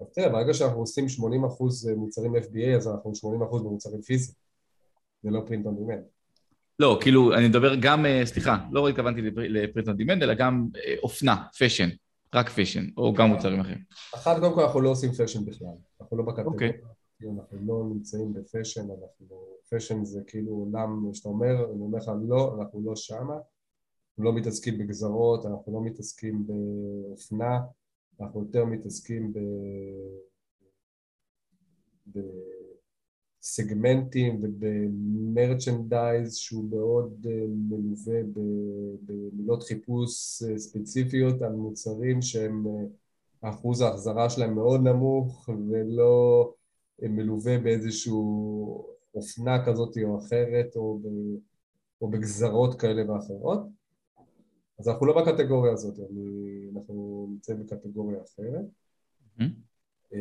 [0.00, 4.39] אז תראה, ברגע שאנחנו עושים 80 אחוז מוצרים FBA, אז אנחנו 80 אחוז במוצרים פיזיים.
[5.22, 6.02] זה לא print on demand.
[6.78, 10.68] לא, כאילו, אני מדבר גם, אה, סליחה, לא התכוונתי ל print on demand, אלא גם
[10.76, 11.88] אה, אופנה, fashion,
[12.34, 13.78] רק fashion, או גם מוצרים אחרים.
[14.14, 15.68] אחת, קודם כל אנחנו לא עושים fashion בכלל,
[16.00, 16.70] אנחנו לא בקטגוריה.
[16.70, 16.72] אוקיי.
[17.38, 19.50] אנחנו לא נמצאים ב fashion, אנחנו...
[19.70, 24.32] fashion זה כאילו עולם שאתה אומר, אני אומר לך לא, אנחנו לא שמה, אנחנו לא
[24.32, 27.58] מתעסקים בגזרות, אנחנו לא מתעסקים באופנה,
[28.20, 29.38] אנחנו יותר מתעסקים ב...
[33.40, 38.20] בסגמנטים ובמרצ'נדייז שהוא מאוד אה, מלווה
[39.02, 42.72] במילות חיפוש אה, ספציפיות על מוצרים שהם אה,
[43.50, 46.54] אחוז ההחזרה שלהם מאוד נמוך ולא
[47.02, 51.06] מלווה באיזשהו אופנה כזאת או אחרת או, ב,
[52.02, 53.60] או בגזרות כאלה ואחרות
[54.78, 58.64] אז אנחנו לא בקטגוריה הזאת, אני, אנחנו נמצאים בקטגוריה אחרת
[59.38, 60.14] mm-hmm.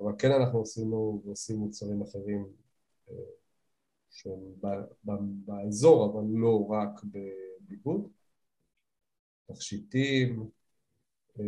[0.00, 2.46] אבל כן אנחנו עשינו ועושים מוצרים אחרים
[3.10, 3.14] אה,
[4.10, 4.38] שהם
[5.44, 8.08] באזור, אבל לא רק בביגוד.
[9.46, 10.48] תכשיטים,
[11.40, 11.44] אה,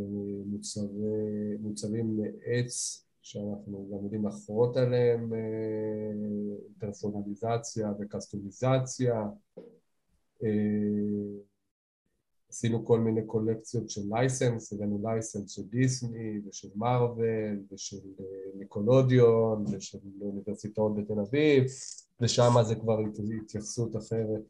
[0.46, 9.22] מוצרי, מוצרים מעץ שאנחנו גם יודעים לחרות עליהם אה, פרסונליזציה וקסטומיזציה
[12.48, 18.24] עשינו כל מיני קולקציות של לייסנס, הבאנו לייסנס של דיסני ושל מארוול ושל אה,
[18.54, 21.64] ניקולודיון ושל אוניברסיטאות בתל אביב
[22.20, 22.98] ושם זה כבר
[23.42, 24.42] התייחסות אחרת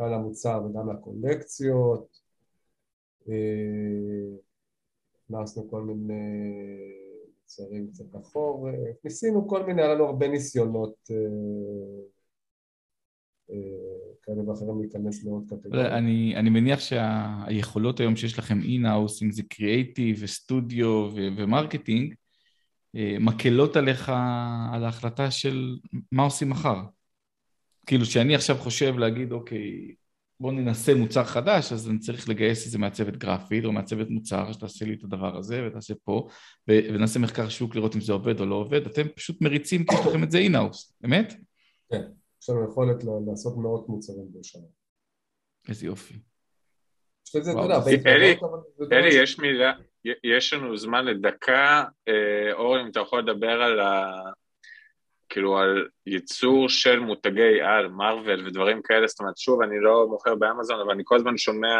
[0.00, 2.18] גם למוצר וגם לקולקציות.
[3.28, 4.36] אה,
[5.24, 6.12] הכנסנו כל מיני
[7.40, 8.68] מוצרים קצת אחור,
[9.04, 11.16] ניסינו כל מיני, היה לנו הרבה ניסיונות אה,
[14.22, 15.86] כאלה ואחרים להיכנס לעוד קטגוריות.
[15.86, 22.14] אני, אני מניח שהיכולות היום שיש לכם in-house, אם זה קריאייטיב וסטודיו ו marketing,
[22.96, 24.08] אה, מקלות עליך
[24.72, 25.78] על ההחלטה של
[26.12, 26.80] מה עושים מחר.
[27.86, 29.94] כאילו, שאני עכשיו חושב להגיד, אוקיי,
[30.40, 34.84] בוא ננסה מוצר חדש, אז אני צריך לגייס איזה מעצבת גרפית או מעצבת מוצר שתעשה
[34.84, 36.28] לי את הדבר הזה ותעשה פה,
[36.68, 40.06] ונעשה מחקר שוק לראות אם זה עובד או לא עובד, אתם פשוט מריצים כי יש
[40.06, 41.34] לכם את זה in-house, אמת?
[41.90, 42.02] כן.
[42.42, 44.66] יש לנו יכולת לעשות מאות מוצרים בשנה.
[45.68, 46.14] איזה יופי.
[48.92, 49.72] אלי, יש מילה,
[50.24, 54.12] יש לנו זמן לדקה, אה, אורי, אם אתה יכול לדבר על ה...
[55.28, 60.34] כאילו על ייצור של מותגי על, מרוויל ודברים כאלה, זאת אומרת, שוב, אני לא מוכר
[60.34, 61.76] באמזון, אבל אני כל הזמן שומע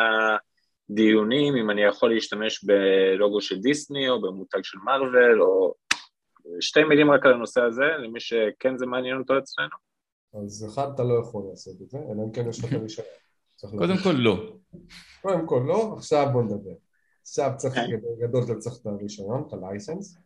[0.91, 5.75] דיונים אם אני יכול להשתמש בלוגו של דיסני או במותג של מרוויל, או
[6.61, 9.92] שתי מילים רק על הנושא הזה, למי שכן זה מעניין אותו אצלנו.
[10.35, 13.07] אז אחד, אתה לא יכול לעשות את זה, אלא אם כן יש לך את הרישיון.
[13.61, 14.57] קודם כל לא.
[15.23, 16.75] קודם כל לא, עכשיו בוא נדבר.
[17.21, 18.01] עכשיו צריך, כן.
[18.21, 20.17] גדול אתה צריך את הרישיון, את הלייסנס.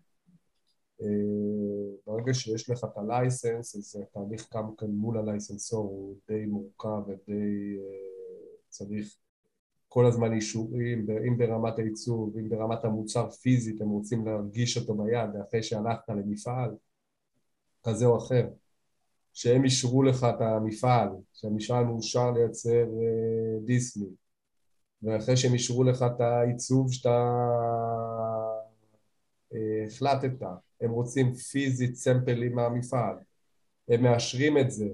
[1.02, 1.06] אה,
[2.06, 7.78] ברגע שיש לך את הלייסנס, אז התהליך גם כאן מול הלייסנסור הוא די מורכב ודי
[7.78, 9.16] אה, צריך
[9.88, 15.30] כל הזמן אישורים, אם ברמת הייצור, אם ברמת המוצר פיזית, הם רוצים להרגיש אותו ביד,
[15.34, 16.70] ואחרי שהלכת למפעל
[17.84, 18.48] כזה או אחר.
[19.36, 24.06] שהם אישרו לך את המפעל, שהמפעל מאושר לייצר אה, דיסני,
[25.02, 27.38] ואחרי שהם אישרו לך את העיצוב שאתה
[29.54, 30.46] אה, החלטת,
[30.80, 33.16] הם רוצים פיזית סמפלים מהמפעל,
[33.88, 34.88] הם מאשרים את זה,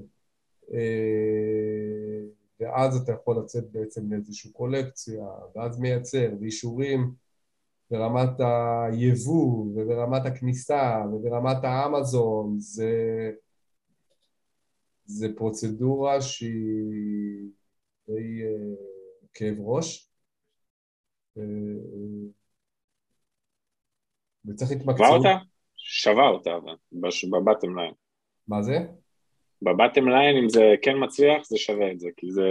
[0.72, 2.20] אה,
[2.60, 5.24] ואז אתה יכול לצאת בעצם לאיזושהי קולקציה,
[5.56, 7.14] ואז מייצר, ואישורים
[7.90, 13.30] ברמת היבוא, וברמת הכניסה, וברמת האמזון, זה...
[15.04, 17.50] זה פרוצדורה שהיא
[18.08, 20.10] די uh, כאב ראש.
[21.38, 21.40] Uh,
[24.46, 24.96] וצריך להתמקצע.
[24.96, 25.44] שווה אותה?
[25.76, 26.76] שווה אותה, אבל,
[27.30, 27.94] ב bottom line.
[28.48, 28.78] מה זה?
[29.62, 32.48] ב bottom line, אם זה כן מצליח, זה שווה את זה, כי זה...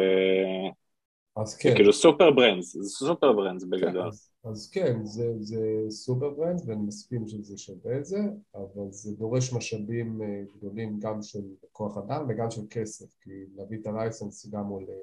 [1.36, 1.70] אז כן.
[1.70, 3.92] זה כאילו super brands, זה super brands בגדול.
[3.92, 8.20] כן, אז, אז כן, זה, זה super brands ואני מסכים שזה שווה את זה,
[8.56, 13.78] אבל זה דורש משאבים אה, גדולים גם של כוח אדם וגם של כסף, כי להביא
[13.82, 14.94] את הלייסנס גם עולה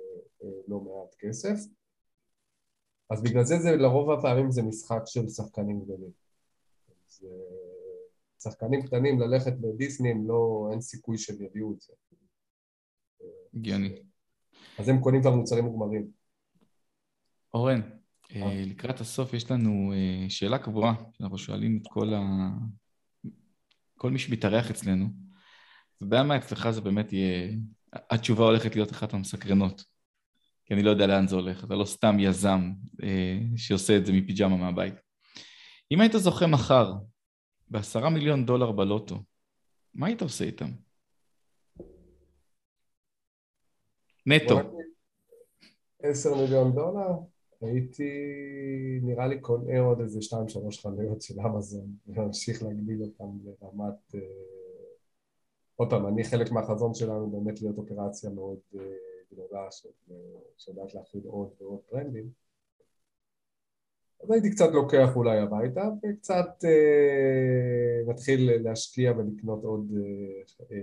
[0.45, 1.57] אה, לא מעט כסף.
[3.11, 6.11] אז בגלל זה, זה לרוב הפעמים זה משחק של שחקנים גדולים.
[7.07, 7.31] אז, אה,
[8.43, 11.93] שחקנים קטנים ללכת לדיסני, לא, אין סיכוי שהם יביאו את זה.
[13.55, 14.03] הגיוני.
[14.79, 16.18] אז הם קונים כבר מוצרים מוגמרים.
[17.55, 17.81] אורן,
[18.37, 18.63] אה, אה.
[18.67, 22.51] לקראת הסוף יש לנו אה, שאלה קבועה, שאנחנו שואלים את כל, ה...
[23.97, 25.07] כל מי שמתארח אצלנו.
[25.97, 27.53] אתה יודע מה אצלך זה באמת יהיה...
[27.93, 29.85] התשובה הולכת להיות אחת המסקרנות.
[30.65, 32.73] כי אני לא יודע לאן זה הולך, אתה לא סתם יזם
[33.57, 34.95] שעושה את זה מפיג'מה מהבית.
[35.91, 36.93] אם היית זוכה מחר
[37.69, 39.23] בעשרה מיליון דולר בלוטו,
[39.95, 40.71] מה היית עושה איתם?
[44.27, 44.61] נטו.
[46.03, 47.09] עשר מיליון דולר?
[47.61, 48.11] הייתי,
[49.03, 54.15] נראה לי קונה עוד איזה שתיים שלוש חנויות של אמזון ולהמשיך להגדיל אותם לרמת...
[54.15, 54.21] אה,
[55.77, 58.81] עוד פעם, אני חלק מהחזון שלנו באמת להיות אופרציה מאוד אה,
[59.33, 59.69] גדולה
[60.59, 62.31] שיודעת להפעיל עוד ועוד טרנדים
[64.23, 70.77] אז הייתי קצת לוקח אולי הביתה וקצת אה, מתחיל להשקיע ולקנות עוד אה, אה,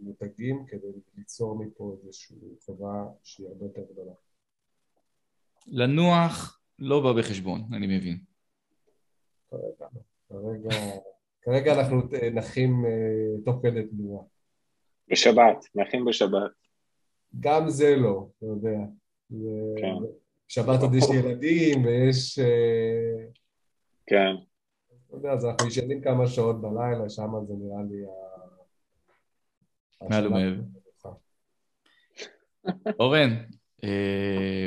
[0.00, 2.36] מותגים כדי ליצור מפה איזושהי
[2.66, 4.12] חברה שהיא הרבה יותר גדולה.
[5.66, 8.18] לנוח לא בא בחשבון, אני מבין.
[9.50, 9.86] כרגע,
[10.28, 10.76] כרגע,
[11.42, 12.02] כרגע אנחנו
[12.32, 14.24] נחים אה, תוך כדי תנועה.
[15.08, 16.50] בשבת, נחים בשבת.
[17.40, 18.78] גם זה לא, אתה יודע.
[19.80, 19.94] כן.
[20.48, 22.38] שבת עוד יש ילדים ויש...
[22.38, 23.24] אה,
[24.06, 24.34] כן.
[25.06, 28.08] אתה יודע, אז אנחנו ישנים כמה שעות בלילה, שם זה נראה לי ה...
[30.08, 30.62] מעל ומעבר.
[33.00, 33.30] אורן,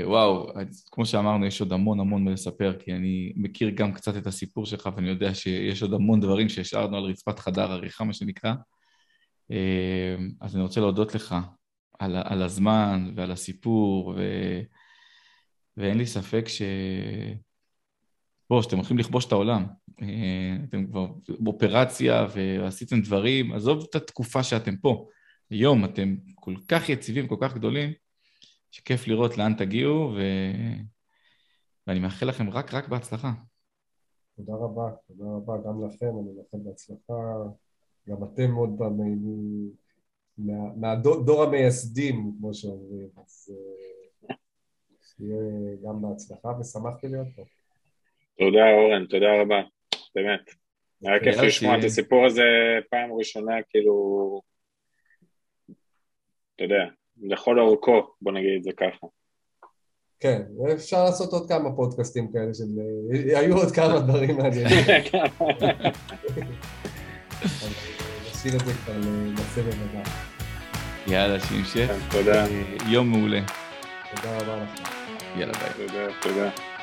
[0.05, 0.51] וואו,
[0.91, 4.66] כמו שאמרנו, יש עוד המון המון מה לספר, כי אני מכיר גם קצת את הסיפור
[4.66, 8.53] שלך, ואני יודע שיש עוד המון דברים שהשארנו על רצפת חדר עריכה, מה שנקרא.
[9.51, 11.36] אה, אז אני רוצה להודות לך
[11.99, 14.22] על, על הזמן ועל הסיפור, ו...
[15.78, 16.61] ואין לי ספק ש...
[18.49, 19.66] בוא, שאתם הולכים לכבוש את העולם.
[20.01, 21.07] אה, אתם כבר
[21.39, 25.07] באופרציה ועשיתם דברים, עזוב את התקופה שאתם פה.
[25.49, 27.93] היום אתם כל כך יציבים, כל כך גדולים,
[28.76, 30.21] שכיף לראות לאן תגיעו, ו...
[31.88, 33.32] ואני מאחל לכם רק רק בהצלחה.
[34.36, 37.13] תודה רבה, תודה רבה גם לכם, אני מאחל בהצלחה.
[38.09, 38.97] גם אתם עוד פעם
[40.76, 43.51] מהדור המייסדים, כמו שאומרים, אז
[44.30, 44.36] אה,
[45.01, 47.43] שיהיה גם בהצלחה ושמחתי להיות פה.
[48.39, 49.61] תודה אורן, תודה רבה,
[50.15, 50.49] באמת.
[51.01, 52.43] היה כיף לשמוע את הסיפור הזה
[52.89, 54.41] פעם ראשונה, כאילו,
[56.55, 56.86] אתה יודע,
[57.22, 59.07] לכל אורכו, בוא נגיד את זה ככה.
[60.20, 60.41] כן,
[60.74, 62.66] אפשר לעשות עוד כמה פודקאסטים כאלה של...
[63.36, 64.78] היו עוד כמה דברים מעניינים.
[68.32, 68.93] נשאיר את זה כבר
[69.34, 70.03] לסבב הבא.
[71.07, 71.88] יאללה, שימשך.
[71.88, 72.45] כן, תודה.
[72.89, 73.41] יום מעולה.
[74.16, 74.70] תודה רבה לך.
[75.38, 75.88] יאללה, ביי.
[75.88, 76.74] תודה, תודה.